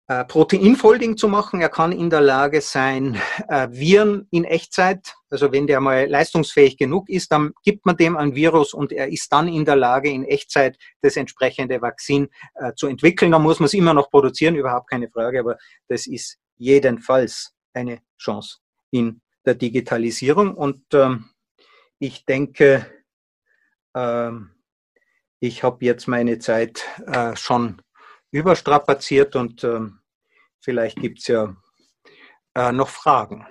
äh, 0.07 0.25
Proteinfolding 0.25 1.15
zu 1.15 1.27
machen. 1.27 1.61
Er 1.61 1.69
kann 1.69 1.91
in 1.91 2.09
der 2.09 2.19
Lage 2.19 2.59
sein, 2.59 3.19
äh, 3.47 3.69
Viren 3.71 4.27
in 4.31 4.43
Echtzeit, 4.43 5.15
also 5.29 5.51
wenn 5.51 5.65
der 5.65 5.79
mal 5.79 6.07
leistungsfähig 6.07 6.77
genug 6.77 7.09
ist, 7.09 7.31
dann 7.31 7.53
gibt 7.63 7.85
man 7.85 7.95
dem 7.95 8.17
ein 8.17 8.35
Virus 8.35 8.73
und 8.73 8.91
er 8.91 9.07
ist 9.07 9.31
dann 9.31 9.47
in 9.47 9.63
der 9.63 9.77
Lage, 9.77 10.09
in 10.09 10.25
Echtzeit 10.25 10.77
das 11.01 11.15
entsprechende 11.15 11.81
Vakzin 11.81 12.27
äh, 12.55 12.73
zu 12.75 12.87
entwickeln. 12.87 13.31
Da 13.31 13.39
muss 13.39 13.59
man 13.59 13.67
es 13.67 13.73
immer 13.73 13.93
noch 13.93 14.09
produzieren, 14.09 14.55
überhaupt 14.55 14.89
keine 14.89 15.09
Frage, 15.09 15.39
aber 15.39 15.57
das 15.87 16.05
ist 16.05 16.37
jedenfalls 16.57 17.53
eine 17.73 18.01
Chance 18.17 18.57
in 18.91 19.21
der 19.45 19.55
Digitalisierung. 19.55 20.53
Und 20.53 20.83
ähm, 20.93 21.29
ich 21.99 22.25
denke, 22.25 22.85
ähm, 23.95 24.51
ich 25.39 25.63
habe 25.63 25.85
jetzt 25.85 26.07
meine 26.07 26.39
Zeit 26.39 26.85
äh, 27.07 27.35
schon 27.35 27.81
überstrapaziert 28.33 29.35
und 29.35 29.63
ähm, 29.63 29.99
vielleicht 30.59 30.97
gibt 30.97 31.19
es 31.19 31.27
ja 31.27 31.55
äh, 32.55 32.71
noch 32.71 32.89
Fragen. 32.89 33.45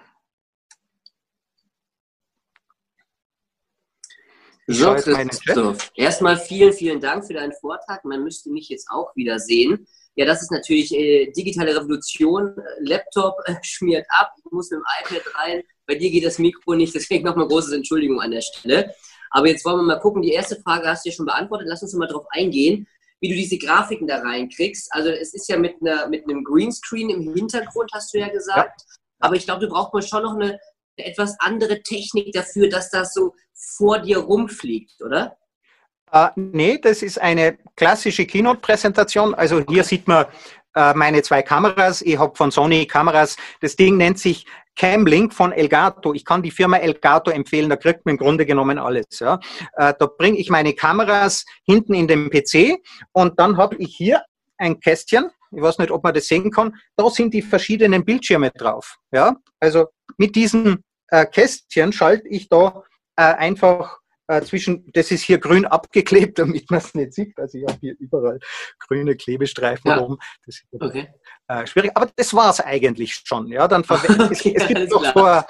So, 4.67 4.95
Christoph, 4.95 5.93
erstmal 5.95 6.37
vielen, 6.37 6.73
vielen 6.73 7.01
Dank 7.01 7.27
für 7.27 7.35
deinen 7.35 7.53
Vortrag. 7.53 8.05
Man 8.05 8.25
müsste 8.25 8.51
mich 8.51 8.69
jetzt 8.69 8.89
auch 8.91 9.15
wieder 9.15 9.39
sehen. 9.39 9.87
Ja, 10.15 10.25
das 10.25 10.43
ist 10.43 10.51
natürlich 10.51 10.93
äh, 10.95 11.31
digitale 11.31 11.77
Revolution. 11.77 12.55
Laptop 12.81 13.37
äh, 13.45 13.55
schmiert 13.63 14.07
ab, 14.09 14.33
ich 14.37 14.51
muss 14.51 14.71
mit 14.71 14.81
dem 14.81 14.85
iPad 15.05 15.35
rein. 15.37 15.63
Bei 15.87 15.95
dir 15.95 16.11
geht 16.11 16.25
das 16.25 16.39
Mikro 16.39 16.75
nicht, 16.75 16.95
deswegen 16.95 17.25
nochmal 17.25 17.49
großes 17.49 17.73
Entschuldigung 17.73 18.21
an 18.21 18.33
der 18.33 18.41
Stelle. 18.41 18.95
Aber 19.31 19.49
jetzt 19.49 19.65
wollen 19.65 19.79
wir 19.79 19.83
mal 19.83 20.01
gucken. 20.01 20.23
Die 20.23 20.33
erste 20.33 20.57
Frage 20.57 20.89
hast 20.89 21.05
du 21.05 21.11
ja 21.11 21.15
schon 21.15 21.27
beantwortet. 21.27 21.69
Lass 21.69 21.83
uns 21.83 21.95
mal 21.95 22.07
darauf 22.09 22.27
eingehen 22.31 22.87
wie 23.23 23.29
du 23.29 23.35
diese 23.37 23.57
Grafiken 23.57 24.09
da 24.09 24.19
reinkriegst. 24.19 24.93
Also 24.93 25.09
es 25.09 25.33
ist 25.33 25.49
ja 25.49 25.57
mit, 25.57 25.77
einer, 25.81 26.09
mit 26.09 26.25
einem 26.25 26.43
Greenscreen 26.43 27.09
im 27.09 27.33
Hintergrund, 27.33 27.91
hast 27.95 28.13
du 28.13 28.19
ja 28.19 28.29
gesagt. 28.29 28.81
Ja. 28.81 28.97
Aber 29.21 29.37
ich 29.37 29.45
glaube, 29.45 29.61
du 29.61 29.73
brauchst 29.73 29.95
mal 29.95 30.03
schon 30.03 30.25
noch 30.25 30.35
eine, 30.35 30.59
eine 30.99 31.07
etwas 31.07 31.37
andere 31.39 31.83
Technik 31.83 32.33
dafür, 32.33 32.69
dass 32.69 32.91
das 32.91 33.15
so 33.15 33.33
vor 33.55 34.01
dir 34.01 34.19
rumfliegt, 34.19 35.01
oder? 35.01 35.37
Uh, 36.13 36.29
nee, 36.35 36.79
das 36.79 37.03
ist 37.03 37.21
eine 37.21 37.57
klassische 37.77 38.27
Keynote-Präsentation. 38.27 39.35
Also 39.35 39.65
hier 39.69 39.85
sieht 39.85 40.09
man 40.09 40.27
uh, 40.77 40.93
meine 40.95 41.23
zwei 41.23 41.43
Kameras. 41.43 42.03
Ich 42.03 42.19
habe 42.19 42.37
von 42.37 42.51
Sony 42.51 42.87
Kameras. 42.87 43.37
Das 43.61 43.77
Ding 43.77 43.97
nennt 43.97 44.19
sich 44.19 44.45
Camlink 44.77 45.33
von 45.35 45.53
Elgato. 45.53 46.15
Ich 46.15 46.25
kann 46.25 46.43
die 46.43 46.51
Firma 46.51 46.79
Elgato 46.79 47.31
empfehlen, 47.31 47.71
da 47.71 47.77
kriegt 47.77 48.05
man 48.05 48.15
im 48.15 48.19
Grunde 48.19 48.47
genommen 48.47 48.79
alles. 48.79 49.19
Ja. 49.21 49.39
Äh, 49.77 49.95
da 49.99 50.07
bringe 50.07 50.39
ich 50.39 50.51
meine 50.51 50.75
Kameras 50.75 51.45
hinten 51.65 51.95
in 51.95 52.09
den 52.09 52.31
PC 52.31 52.79
und 53.13 53.39
dann 53.39 53.57
habe 53.57 53.77
ich 53.77 53.95
hier 53.97 54.23
ein 54.59 54.81
Kästchen. 54.81 55.31
Ich 55.55 55.61
weiß 55.61 55.79
nicht, 55.79 55.91
ob 55.91 56.03
man 56.03 56.15
das 56.15 56.27
sehen 56.27 56.51
kann. 56.51 56.75
Da 56.97 57.11
sind 57.11 57.35
die 57.35 57.43
verschiedenen 57.43 58.05
Bildschirme 58.05 58.51
drauf. 58.51 58.97
Ja. 59.13 59.37
Also 59.61 59.89
mit 60.17 60.35
diesem 60.35 60.83
äh, 61.09 61.27
Kästchen 61.27 61.93
schalte 61.93 62.29
ich 62.29 62.49
da 62.49 62.83
äh, 63.17 63.23
einfach 63.23 63.99
äh, 64.33 64.43
zwischen, 64.43 64.91
das 64.93 65.11
ist 65.11 65.23
hier 65.23 65.39
grün 65.39 65.67
abgeklebt, 65.67 66.39
damit 66.39 66.71
man 66.71 66.81
es 66.81 66.95
nicht 66.95 67.13
sieht. 67.13 67.39
Also 67.39 67.59
ich 67.59 67.65
habe 67.65 67.79
hier 67.81 67.95
überall 67.99 68.39
grüne 68.79 69.17
Klebestreifen 69.17 69.91
ja. 69.91 69.99
rum. 69.99 70.19
Das 70.47 70.57
ist 70.57 70.67
okay. 70.81 71.13
äh, 71.49 71.67
schwierig. 71.67 71.93
Aber 71.95 72.11
das 72.17 72.35
war 72.35 72.51
es 72.51 72.61
eigentlich 72.61 73.15
schon. 73.25 73.49
Ja, 73.49 73.69
dann 73.69 73.83
okay, 73.89 74.55
es, 74.57 74.67
gibt 74.67 74.91
noch 74.91 75.05
so 75.15 75.25
eine 75.25 75.45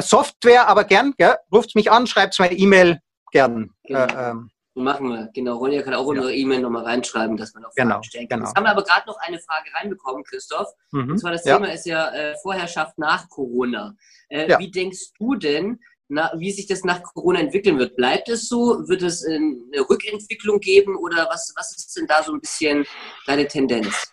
Software, 0.00 0.68
aber 0.68 0.84
gern, 0.84 1.14
ruft 1.52 1.74
mich 1.74 1.90
an, 1.90 2.06
schreibt 2.06 2.38
mir 2.38 2.52
E-Mail, 2.52 3.00
gern. 3.32 3.70
Genau. 3.84 4.00
Äh, 4.00 4.30
ähm, 4.30 4.50
machen 4.74 5.08
wir. 5.08 5.30
Genau. 5.34 5.56
Ronja 5.56 5.82
kann 5.82 5.94
auch 5.94 6.12
ja. 6.14 6.28
E-Mail 6.28 6.60
nochmal 6.60 6.84
reinschreiben, 6.84 7.36
dass 7.36 7.54
man 7.54 7.64
auch 7.64 7.72
Fragen 7.74 7.88
genau, 7.88 8.02
stellen 8.02 8.28
kann. 8.28 8.40
Genau. 8.40 8.48
Jetzt 8.48 8.56
haben 8.56 8.64
wir 8.64 8.70
aber 8.70 8.84
gerade 8.84 9.06
noch 9.06 9.16
eine 9.20 9.38
Frage 9.38 9.70
reinbekommen, 9.74 10.22
Christoph. 10.24 10.68
Mhm. 10.92 11.12
Und 11.12 11.18
zwar 11.18 11.32
das 11.32 11.44
ja. 11.44 11.56
Thema 11.56 11.72
ist 11.72 11.86
ja 11.86 12.10
äh, 12.12 12.34
Vorherrschaft 12.42 12.98
nach 12.98 13.28
Corona. 13.28 13.94
Äh, 14.28 14.50
ja. 14.50 14.58
Wie 14.58 14.70
denkst 14.70 15.12
du 15.18 15.34
denn, 15.34 15.80
na, 16.08 16.32
wie 16.36 16.52
sich 16.52 16.66
das 16.66 16.84
nach 16.84 17.02
Corona 17.02 17.40
entwickeln 17.40 17.78
wird. 17.78 17.96
Bleibt 17.96 18.28
es 18.28 18.48
so? 18.48 18.78
Wird 18.86 19.02
es 19.02 19.24
eine 19.24 19.80
Rückentwicklung 19.88 20.60
geben 20.60 20.96
oder 20.96 21.28
was, 21.30 21.52
was 21.56 21.76
ist 21.76 21.96
denn 21.96 22.06
da 22.06 22.22
so 22.22 22.32
ein 22.32 22.40
bisschen 22.40 22.86
deine 23.26 23.46
Tendenz? 23.46 24.12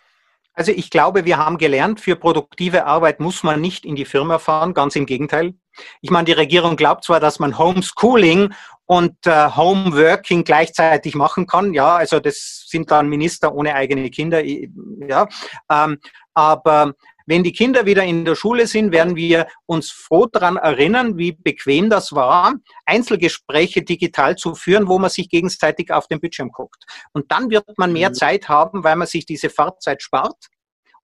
Also 0.56 0.70
ich 0.70 0.90
glaube, 0.90 1.24
wir 1.24 1.36
haben 1.36 1.58
gelernt, 1.58 2.00
für 2.00 2.14
produktive 2.14 2.86
Arbeit 2.86 3.18
muss 3.18 3.42
man 3.42 3.60
nicht 3.60 3.84
in 3.84 3.96
die 3.96 4.04
Firma 4.04 4.38
fahren, 4.38 4.72
ganz 4.72 4.94
im 4.94 5.04
Gegenteil. 5.04 5.54
Ich 6.00 6.10
meine, 6.10 6.26
die 6.26 6.32
Regierung 6.32 6.76
glaubt 6.76 7.02
zwar, 7.04 7.18
dass 7.18 7.40
man 7.40 7.58
Homeschooling 7.58 8.54
und 8.86 9.26
äh, 9.26 9.48
Homeworking 9.56 10.44
gleichzeitig 10.44 11.16
machen 11.16 11.48
kann. 11.48 11.74
Ja, 11.74 11.96
also 11.96 12.20
das 12.20 12.66
sind 12.68 12.92
dann 12.92 13.08
Minister 13.08 13.52
ohne 13.52 13.74
eigene 13.74 14.10
Kinder. 14.10 14.44
Ja, 14.44 15.26
ähm, 15.70 15.98
aber 16.34 16.94
wenn 17.26 17.42
die 17.42 17.52
Kinder 17.52 17.86
wieder 17.86 18.04
in 18.04 18.24
der 18.24 18.34
Schule 18.34 18.66
sind, 18.66 18.92
werden 18.92 19.16
wir 19.16 19.46
uns 19.66 19.90
froh 19.90 20.26
daran 20.26 20.56
erinnern, 20.56 21.16
wie 21.16 21.32
bequem 21.32 21.88
das 21.88 22.12
war, 22.12 22.54
Einzelgespräche 22.84 23.82
digital 23.82 24.36
zu 24.36 24.54
führen, 24.54 24.88
wo 24.88 24.98
man 24.98 25.10
sich 25.10 25.28
gegenseitig 25.28 25.90
auf 25.90 26.06
den 26.06 26.20
Bildschirm 26.20 26.50
guckt. 26.50 26.84
Und 27.12 27.30
dann 27.30 27.50
wird 27.50 27.78
man 27.78 27.92
mehr 27.92 28.10
mhm. 28.10 28.14
Zeit 28.14 28.48
haben, 28.48 28.84
weil 28.84 28.96
man 28.96 29.08
sich 29.08 29.24
diese 29.24 29.48
Fahrzeit 29.48 30.02
spart, 30.02 30.48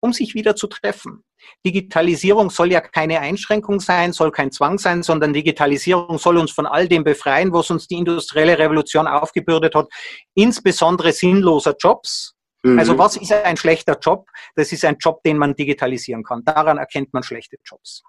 um 0.00 0.12
sich 0.12 0.35
wieder 0.35 0.56
zu 0.56 0.66
treffen. 0.66 1.24
Digitalisierung 1.64 2.50
soll 2.50 2.70
ja 2.70 2.83
keine 2.83 3.20
Einschränkung 3.20 3.80
sein, 3.80 4.12
soll 4.12 4.30
kein 4.30 4.52
Zwang 4.52 4.78
sein, 4.78 5.02
sondern 5.02 5.33
Digitalisierung 5.33 6.18
soll 6.18 6.37
uns 6.37 6.50
von 6.50 6.66
all 6.66 6.87
dem 6.87 7.02
befreien, 7.02 7.52
was 7.52 7.70
uns 7.70 7.87
die 7.87 7.96
industrielle 7.96 8.59
Revolution 8.59 9.06
aufgebürdet 9.06 9.74
hat, 9.74 9.88
insbesondere 10.35 11.12
sinnloser 11.12 11.74
Jobs, 11.78 12.35
mhm. 12.62 12.78
Also 12.78 12.98
was 12.98 13.16
ist 13.16 13.32
ein 13.32 13.56
schlechter 13.56 13.98
Job? 14.00 14.28
Das 14.54 14.72
ist 14.72 14.84
ein 14.84 14.96
Job, 14.98 15.22
den 15.22 15.38
man 15.38 15.54
digitalisieren 15.54 16.24
kann. 16.24 16.44
Daran 16.44 16.78
erkennt 16.78 17.12
man 17.12 17.22
schlechte 17.22 17.56
Jobs. 17.64 18.02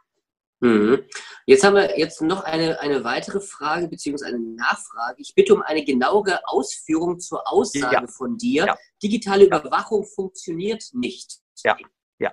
Mhm. 0.61 1.03
Jetzt 1.47 1.63
haben 1.63 1.75
wir 1.75 1.97
jetzt 1.97 2.21
noch 2.21 2.43
eine, 2.43 2.79
eine 2.79 3.03
weitere 3.03 3.39
Frage 3.41 3.87
beziehungsweise 3.87 4.35
eine 4.35 4.39
Nachfrage. 4.39 5.15
Ich 5.17 5.33
bitte 5.33 5.55
um 5.55 5.63
eine 5.63 5.83
genauere 5.83 6.39
Ausführung 6.45 7.19
zur 7.19 7.51
Aussage 7.51 7.95
ja. 7.95 8.07
von 8.07 8.37
dir. 8.37 8.65
Ja. 8.67 8.77
Digitale 9.01 9.45
Überwachung 9.45 10.05
funktioniert 10.05 10.83
nicht. 10.93 11.39
Ja, 11.63 11.75
ja. 12.19 12.31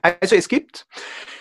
Also 0.00 0.34
es 0.34 0.48
gibt 0.48 0.86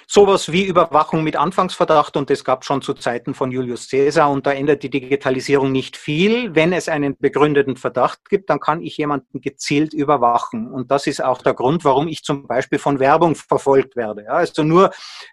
sowas 0.10 0.52
wie 0.52 0.64
Überwachung 0.64 1.24
mit 1.24 1.36
Anfangsverdacht 1.36 2.16
und 2.16 2.30
das 2.30 2.46
gab 2.46 2.64
schon 2.64 2.82
zu 2.82 2.94
Zeiten 2.94 3.34
von 3.34 3.52
Julius 3.52 3.90
Caesar 3.90 4.32
und 4.32 4.48
da 4.48 4.54
ändert 4.54 4.82
die 4.82 4.90
Digitalisierung 4.90 5.72
nicht 5.72 5.98
viel. 5.98 6.56
Wenn 6.56 6.72
es 6.72 6.88
einen 6.88 7.18
begründeten 7.18 7.76
Verdacht 7.76 8.30
gibt, 8.30 8.50
dann 8.50 8.62
kann 8.62 8.82
ich 8.82 8.96
jemanden 8.98 9.42
gezielt 9.42 9.94
überwachen 9.94 10.72
und 10.72 10.92
das 10.92 11.08
ist 11.08 11.22
auch 11.22 11.42
der 11.42 11.54
Grund, 11.54 11.84
warum 11.84 12.08
ich 12.08 12.24
zum 12.24 12.48
Beispiel 12.48 12.80
von 12.80 13.00
Werbung 13.00 13.36
verfolgt 13.36 13.98
werde. 13.98 14.30
Also 14.30 14.64
nur 14.64 14.92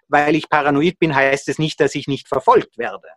weil 0.09 0.35
ich 0.35 0.49
paranoid 0.49 0.99
bin, 0.99 1.15
heißt 1.15 1.47
es 1.47 1.57
nicht, 1.57 1.79
dass 1.79 1.95
ich 1.95 2.07
nicht 2.07 2.27
verfolgt 2.27 2.77
werde. 2.77 3.07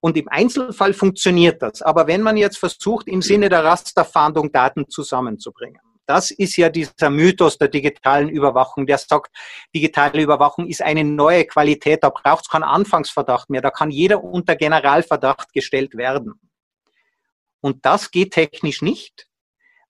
Und 0.00 0.16
im 0.16 0.28
Einzelfall 0.28 0.94
funktioniert 0.94 1.62
das. 1.62 1.82
Aber 1.82 2.06
wenn 2.06 2.22
man 2.22 2.36
jetzt 2.36 2.58
versucht, 2.58 3.08
im 3.08 3.22
Sinne 3.22 3.48
der 3.48 3.64
Rasterfahndung 3.64 4.52
Daten 4.52 4.88
zusammenzubringen, 4.88 5.80
das 6.08 6.30
ist 6.30 6.56
ja 6.56 6.70
dieser 6.70 7.10
Mythos 7.10 7.58
der 7.58 7.68
digitalen 7.68 8.30
Überwachung, 8.30 8.86
der 8.86 8.96
sagt, 8.96 9.30
digitale 9.74 10.22
Überwachung 10.22 10.66
ist 10.66 10.80
eine 10.80 11.04
neue 11.04 11.44
Qualität, 11.44 12.02
da 12.02 12.08
braucht 12.08 12.46
es 12.46 12.48
keinen 12.48 12.62
Anfangsverdacht 12.62 13.50
mehr, 13.50 13.60
da 13.60 13.70
kann 13.70 13.90
jeder 13.90 14.24
unter 14.24 14.56
Generalverdacht 14.56 15.52
gestellt 15.52 15.96
werden. 15.96 16.40
Und 17.60 17.84
das 17.84 18.10
geht 18.10 18.32
technisch 18.32 18.80
nicht, 18.80 19.27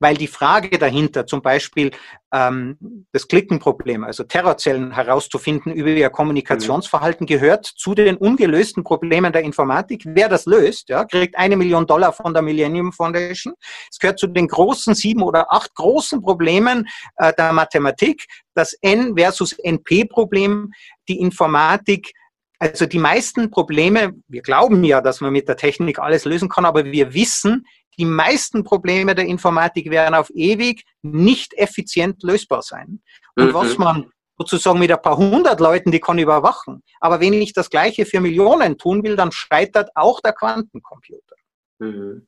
weil 0.01 0.17
die 0.17 0.27
Frage 0.27 0.79
dahinter, 0.79 1.27
zum 1.27 1.43
Beispiel 1.43 1.91
ähm, 2.33 3.05
das 3.13 3.27
Klickenproblem, 3.27 4.05
also 4.05 4.25
Terrorzellen 4.25 4.93
herauszufinden 4.93 5.73
über 5.73 5.89
ihr 5.89 6.11
Kommunikationsverhalten, 6.11 7.27
gehört 7.27 7.67
zu 7.67 7.95
den 7.95 8.17
ungelösten 8.17 8.85
Problemen 8.85 9.33
der 9.33 9.43
Informatik. 9.43 10.03
Wer 10.05 10.29
das 10.29 10.47
löst, 10.47 10.89
ja, 10.89 11.05
kriegt 11.05 11.37
eine 11.37 11.57
Million 11.57 11.87
Dollar 11.87 12.13
von 12.13 12.33
der 12.33 12.43
Millennium 12.43 12.93
Foundation. 12.93 13.55
Es 13.91 13.99
gehört 13.99 14.19
zu 14.19 14.27
den 14.27 14.47
großen 14.47 14.95
sieben 14.95 15.23
oder 15.23 15.53
acht 15.53 15.75
großen 15.75 16.21
Problemen 16.23 16.87
äh, 17.17 17.33
der 17.33 17.53
Mathematik. 17.53 18.27
Das 18.55 18.75
N 18.81 19.17
versus 19.17 19.53
NP-Problem, 19.53 20.73
die 21.09 21.21
Informatik 21.21 22.13
also 22.59 22.87
die 22.87 22.99
meisten 22.99 23.51
Probleme, 23.51 24.14
wir 24.27 24.42
glauben 24.42 24.83
ja, 24.85 25.01
dass 25.01 25.21
man 25.21 25.33
mit 25.33 25.49
der 25.49 25.57
Technik 25.57 25.99
alles 25.99 26.25
lösen 26.25 26.49
kann, 26.49 26.64
aber 26.64 26.85
wir 26.85 27.14
wissen, 27.14 27.66
die 27.99 28.05
meisten 28.05 28.64
Probleme 28.64 29.14
der 29.14 29.27
Informatik 29.27 29.90
werden 29.90 30.14
auf 30.14 30.31
ewig 30.31 30.85
nicht 31.03 31.55
effizient 31.55 32.23
lösbar 32.23 32.62
sein. 32.62 33.03
Und 33.37 33.49
mhm. 33.49 33.55
was 33.55 33.79
man 33.79 34.11
sozusagen 34.38 34.79
mit 34.79 34.92
ein 34.92 35.03
paar 35.03 35.16
hundert 35.16 35.61
Leuten, 35.61 35.90
die 35.90 36.01
kann 36.01 36.18
überwachen. 36.18 36.83
Aber 37.01 37.21
wenn 37.21 37.33
ich 37.33 37.53
das 37.53 37.71
Gleiche 37.71 38.07
für 38.07 38.21
Millionen 38.21 38.79
tun 38.79 39.03
will, 39.03 39.16
dann 39.16 39.33
scheitert 39.33 39.90
auch 39.97 40.21
der 40.21 40.33
Quantencomputer. 40.33 41.37
Mhm. 41.81 42.27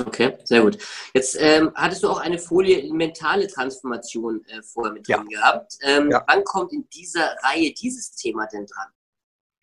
Okay, 0.00 0.38
sehr 0.44 0.62
gut. 0.62 0.78
Jetzt 1.12 1.36
ähm, 1.40 1.72
hattest 1.74 2.04
du 2.04 2.08
auch 2.08 2.20
eine 2.20 2.38
Folie 2.38 2.92
mentale 2.92 3.48
Transformation 3.48 4.44
äh, 4.46 4.62
vorher 4.62 4.92
mit 4.92 5.08
drin 5.08 5.26
ja. 5.30 5.40
gehabt. 5.40 5.76
Ähm, 5.82 6.10
ja. 6.10 6.22
Wann 6.28 6.44
kommt 6.44 6.72
in 6.72 6.88
dieser 6.90 7.34
Reihe 7.42 7.72
dieses 7.72 8.14
Thema 8.14 8.46
denn 8.46 8.66
dran? 8.66 8.88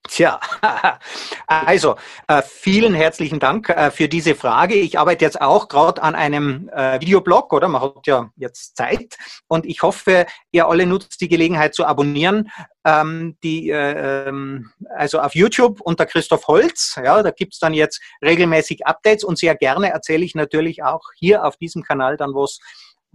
Tja, 0.08 0.40
also 1.48 1.96
äh, 2.28 2.44
vielen 2.44 2.94
herzlichen 2.94 3.40
Dank 3.40 3.70
äh, 3.70 3.90
für 3.90 4.08
diese 4.08 4.36
Frage. 4.36 4.76
Ich 4.76 5.00
arbeite 5.00 5.26
jetzt 5.26 5.42
auch 5.42 5.68
gerade 5.68 6.04
an 6.04 6.14
einem 6.14 6.70
äh, 6.70 7.02
Videoblog, 7.02 7.52
oder? 7.54 7.68
Man 7.68 7.82
hat 7.82 8.06
ja 8.06 8.30
jetzt 8.36 8.78
Zeit 8.78 9.18
und 9.48 9.66
ich 9.66 9.82
hoffe, 9.82 10.28
ihr 10.52 10.68
alle 10.68 10.86
nutzt 10.86 11.22
die 11.22 11.28
Gelegenheit 11.28 11.74
zu 11.74 11.86
abonnieren. 11.86 12.52
Ähm, 12.86 13.38
die, 13.44 13.72
äh, 13.72 14.28
ähm, 14.28 14.72
also 14.96 15.20
auf 15.20 15.34
YouTube 15.34 15.82
unter 15.82 16.06
Christoph 16.06 16.48
Holz, 16.48 17.00
ja, 17.04 17.24
da 17.24 17.32
gibt's 17.32 17.58
dann 17.58 17.74
jetzt 17.74 18.00
regelmäßig 18.22 18.86
Updates 18.86 19.24
und 19.24 19.40
sehr 19.40 19.56
gerne 19.56 19.92
erzähle 19.92 20.24
ich 20.24 20.36
natürlich 20.36 20.84
auch 20.84 21.02
hier 21.16 21.46
auf 21.46 21.58
diesem 21.58 21.82
Kanal 21.82 22.16
dann 22.16 22.36
was 22.36 22.60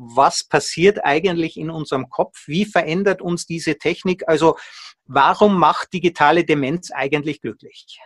was 0.03 0.45
passiert 0.45 1.05
eigentlich 1.05 1.59
in 1.59 1.71
unserem 1.71 2.09
Kopf? 2.09 2.45
Wie 2.47 2.65
verändert 2.65 3.21
uns 3.21 3.45
diese 3.45 3.77
Technik? 3.77 4.27
Also 4.27 4.57
warum 5.05 5.59
macht 5.59 5.93
digitale 5.93 6.45
Demenz 6.45 6.91
eigentlich 6.91 7.43
glücklich? 7.43 8.01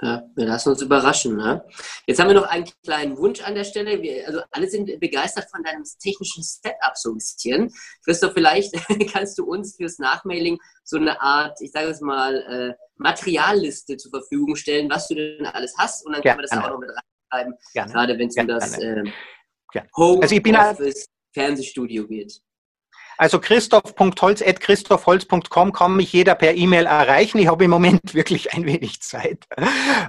Ja, 0.00 0.22
wir 0.34 0.46
lassen 0.46 0.70
uns 0.70 0.82
überraschen. 0.82 1.36
Ne? 1.36 1.64
Jetzt 2.06 2.20
haben 2.20 2.28
wir 2.28 2.34
noch 2.34 2.48
einen 2.48 2.66
kleinen 2.84 3.16
Wunsch 3.18 3.42
an 3.42 3.54
der 3.54 3.64
Stelle. 3.64 4.00
Wir, 4.00 4.26
also 4.26 4.40
alle 4.50 4.68
sind 4.68 4.98
begeistert 5.00 5.46
von 5.50 5.62
deinem 5.62 5.84
technischen 6.02 6.42
Setup 6.42 6.94
so 6.94 7.10
ein 7.10 7.14
bisschen. 7.14 7.72
Christoph, 8.04 8.32
vielleicht 8.32 8.74
kannst 9.12 9.38
du 9.38 9.44
uns 9.44 9.76
fürs 9.76 9.98
Nachmailing 9.98 10.58
so 10.84 10.96
eine 10.96 11.20
Art, 11.20 11.58
ich 11.60 11.72
sage 11.72 11.88
es 11.88 12.00
mal, 12.00 12.34
äh, 12.34 12.74
Materialliste 12.96 13.96
zur 13.96 14.10
Verfügung 14.10 14.56
stellen, 14.56 14.88
was 14.90 15.08
du 15.08 15.14
denn 15.14 15.46
alles 15.46 15.74
hast. 15.76 16.06
Und 16.06 16.12
dann 16.12 16.22
können 16.22 16.38
wir 16.38 16.46
das 16.46 16.52
auch 16.52 16.70
noch 16.70 16.78
mit 16.78 16.90
reinschreiben, 17.32 17.54
gerade 17.74 18.18
wenn 18.18 18.28
es 18.28 18.36
um 18.36 18.48
das 18.48 18.78
äh, 18.78 19.02
ja. 19.76 19.84
Home 19.96 20.22
also 20.22 20.34
ich 20.34 20.42
bin 20.42 20.56
Office 20.56 21.06
Fernsehstudio 21.32 22.06
geht. 22.06 22.40
Also 23.18 23.40
christoph.holz.christophholz.com 23.40 25.72
kann 25.72 25.96
mich 25.96 26.12
jeder 26.12 26.34
per 26.34 26.54
E-Mail 26.54 26.84
erreichen. 26.84 27.38
Ich 27.38 27.46
habe 27.46 27.64
im 27.64 27.70
Moment 27.70 28.02
wirklich 28.14 28.52
ein 28.52 28.66
wenig 28.66 29.00
Zeit. 29.00 29.46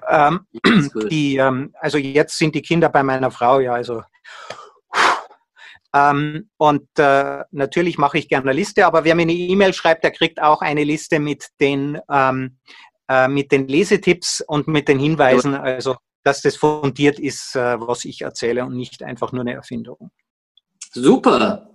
Ähm, 0.09 0.41
die, 1.09 1.37
ähm, 1.37 1.73
also 1.79 1.97
jetzt 1.97 2.37
sind 2.37 2.53
die 2.55 2.61
Kinder 2.61 2.89
bei 2.89 3.03
meiner 3.03 3.31
Frau, 3.31 3.59
ja, 3.59 3.73
also 3.73 4.01
ähm, 5.93 6.49
und 6.57 6.87
äh, 6.97 7.43
natürlich 7.51 7.97
mache 7.97 8.17
ich 8.17 8.27
gerne 8.27 8.49
eine 8.49 8.59
Liste, 8.59 8.85
aber 8.85 9.05
wer 9.05 9.15
mir 9.15 9.21
eine 9.23 9.33
E-Mail 9.33 9.73
schreibt, 9.73 10.03
der 10.03 10.11
kriegt 10.11 10.41
auch 10.41 10.61
eine 10.61 10.83
Liste 10.83 11.19
mit 11.19 11.47
den, 11.61 11.99
ähm, 12.11 12.57
äh, 13.07 13.27
mit 13.27 13.51
den 13.51 13.67
Lesetipps 13.67 14.41
und 14.41 14.67
mit 14.67 14.87
den 14.89 14.99
Hinweisen. 14.99 15.55
Also 15.55 15.95
dass 16.27 16.41
das 16.41 16.57
fundiert 16.57 17.19
ist, 17.19 17.55
äh, 17.55 17.79
was 17.79 18.03
ich 18.03 18.21
erzähle 18.21 18.65
und 18.65 18.75
nicht 18.75 19.01
einfach 19.01 19.31
nur 19.31 19.41
eine 19.41 19.53
Erfindung. 19.53 20.11
Super. 20.91 21.73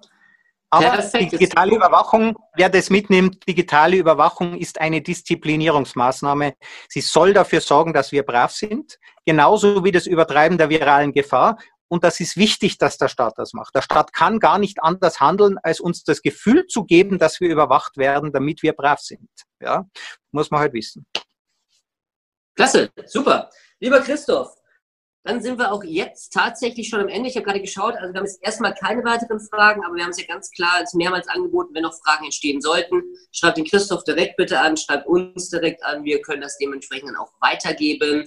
Aber 0.68 0.90
Perfekt. 0.90 1.32
digitale 1.32 1.74
Überwachung, 1.74 2.36
wer 2.54 2.68
das 2.68 2.90
mitnimmt, 2.90 3.46
digitale 3.48 3.96
Überwachung 3.96 4.56
ist 4.58 4.80
eine 4.80 5.00
Disziplinierungsmaßnahme. 5.00 6.54
Sie 6.88 7.00
soll 7.00 7.32
dafür 7.32 7.60
sorgen, 7.60 7.92
dass 7.94 8.12
wir 8.12 8.22
brav 8.24 8.52
sind, 8.52 8.98
genauso 9.24 9.84
wie 9.84 9.90
das 9.90 10.06
Übertreiben 10.06 10.58
der 10.58 10.68
viralen 10.68 11.12
Gefahr. 11.12 11.58
Und 11.88 12.04
das 12.04 12.20
ist 12.20 12.36
wichtig, 12.36 12.78
dass 12.78 12.96
der 12.96 13.08
Staat 13.08 13.34
das 13.36 13.52
macht. 13.54 13.74
Der 13.74 13.82
Staat 13.82 14.12
kann 14.12 14.38
gar 14.38 14.58
nicht 14.58 14.82
anders 14.82 15.20
handeln, 15.20 15.58
als 15.62 15.80
uns 15.80 16.04
das 16.04 16.22
Gefühl 16.22 16.66
zu 16.66 16.84
geben, 16.84 17.18
dass 17.18 17.40
wir 17.40 17.50
überwacht 17.50 17.96
werden, 17.96 18.32
damit 18.32 18.62
wir 18.62 18.72
brav 18.72 19.00
sind. 19.00 19.28
Ja, 19.60 19.86
muss 20.30 20.50
man 20.50 20.60
halt 20.60 20.72
wissen. 20.72 21.06
Klasse, 22.54 22.90
super. 23.06 23.50
Lieber 23.82 24.00
Christoph, 24.00 24.54
dann 25.24 25.42
sind 25.42 25.58
wir 25.58 25.72
auch 25.72 25.82
jetzt 25.82 26.32
tatsächlich 26.32 26.88
schon 26.88 27.00
am 27.00 27.08
Ende. 27.08 27.28
Ich 27.28 27.34
habe 27.34 27.44
gerade 27.44 27.60
geschaut, 27.60 27.96
also 27.96 28.14
wir 28.14 28.18
haben 28.20 28.26
jetzt 28.26 28.40
erstmal 28.40 28.74
keine 28.74 29.02
weiteren 29.02 29.40
Fragen, 29.40 29.84
aber 29.84 29.96
wir 29.96 30.04
haben 30.04 30.12
es 30.12 30.20
ja 30.20 30.26
ganz 30.28 30.52
klar 30.52 30.74
als 30.76 30.94
mehrmals 30.94 31.26
angeboten, 31.26 31.74
wenn 31.74 31.82
noch 31.82 31.98
Fragen 31.98 32.26
entstehen 32.26 32.60
sollten, 32.60 33.02
schreibt 33.32 33.56
den 33.56 33.64
Christoph 33.64 34.04
direkt 34.04 34.36
bitte 34.36 34.60
an, 34.60 34.76
schreibt 34.76 35.08
uns 35.08 35.50
direkt 35.50 35.84
an, 35.84 36.04
wir 36.04 36.22
können 36.22 36.42
das 36.42 36.58
dementsprechend 36.58 37.08
dann 37.08 37.16
auch 37.16 37.32
weitergeben. 37.40 38.24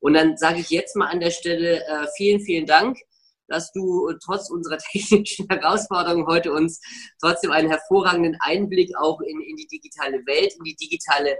Und 0.00 0.14
dann 0.14 0.36
sage 0.36 0.58
ich 0.58 0.70
jetzt 0.70 0.96
mal 0.96 1.06
an 1.06 1.20
der 1.20 1.30
Stelle 1.30 1.86
äh, 1.86 2.08
vielen, 2.16 2.40
vielen 2.40 2.66
Dank, 2.66 2.98
dass 3.46 3.70
du 3.70 4.10
trotz 4.24 4.50
unserer 4.50 4.78
technischen 4.92 5.46
Herausforderungen 5.48 6.26
heute 6.26 6.52
uns 6.52 6.80
trotzdem 7.20 7.52
einen 7.52 7.68
hervorragenden 7.68 8.36
Einblick 8.40 8.90
auch 8.98 9.20
in, 9.20 9.40
in 9.40 9.54
die 9.54 9.68
digitale 9.68 10.26
Welt, 10.26 10.52
in 10.58 10.64
die 10.64 10.74
digitale 10.74 11.38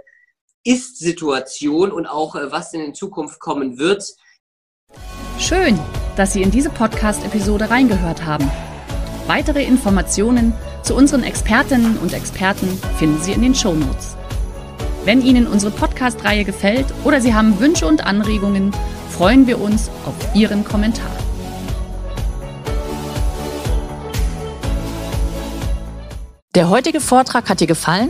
ist-Situation 0.67 1.91
und 1.91 2.05
auch 2.05 2.35
äh, 2.35 2.51
was 2.51 2.73
in 2.73 2.93
Zukunft 2.93 3.39
kommen 3.39 3.77
wird. 3.77 4.03
Schön, 5.39 5.79
dass 6.17 6.33
Sie 6.33 6.41
in 6.41 6.51
diese 6.51 6.69
Podcast-Episode 6.69 7.69
reingehört 7.69 8.25
haben. 8.25 8.51
Weitere 9.27 9.63
Informationen 9.63 10.53
zu 10.83 10.93
unseren 10.93 11.23
Expertinnen 11.23 11.97
und 11.97 12.13
Experten 12.13 12.67
finden 12.97 13.21
Sie 13.21 13.31
in 13.31 13.41
den 13.41 13.55
Show 13.55 13.73
Notes. 13.73 14.17
Wenn 15.05 15.21
Ihnen 15.21 15.47
unsere 15.47 15.71
Podcast-Reihe 15.71 16.43
gefällt 16.43 16.87
oder 17.05 17.21
Sie 17.21 17.33
haben 17.33 17.59
Wünsche 17.59 17.87
und 17.87 18.05
Anregungen, 18.05 18.73
freuen 19.09 19.47
wir 19.47 19.61
uns 19.61 19.89
auf 20.05 20.35
Ihren 20.35 20.65
Kommentar. 20.65 21.11
Der 26.55 26.69
heutige 26.69 26.99
Vortrag 26.99 27.49
hat 27.49 27.61
dir 27.61 27.67
gefallen? 27.67 28.09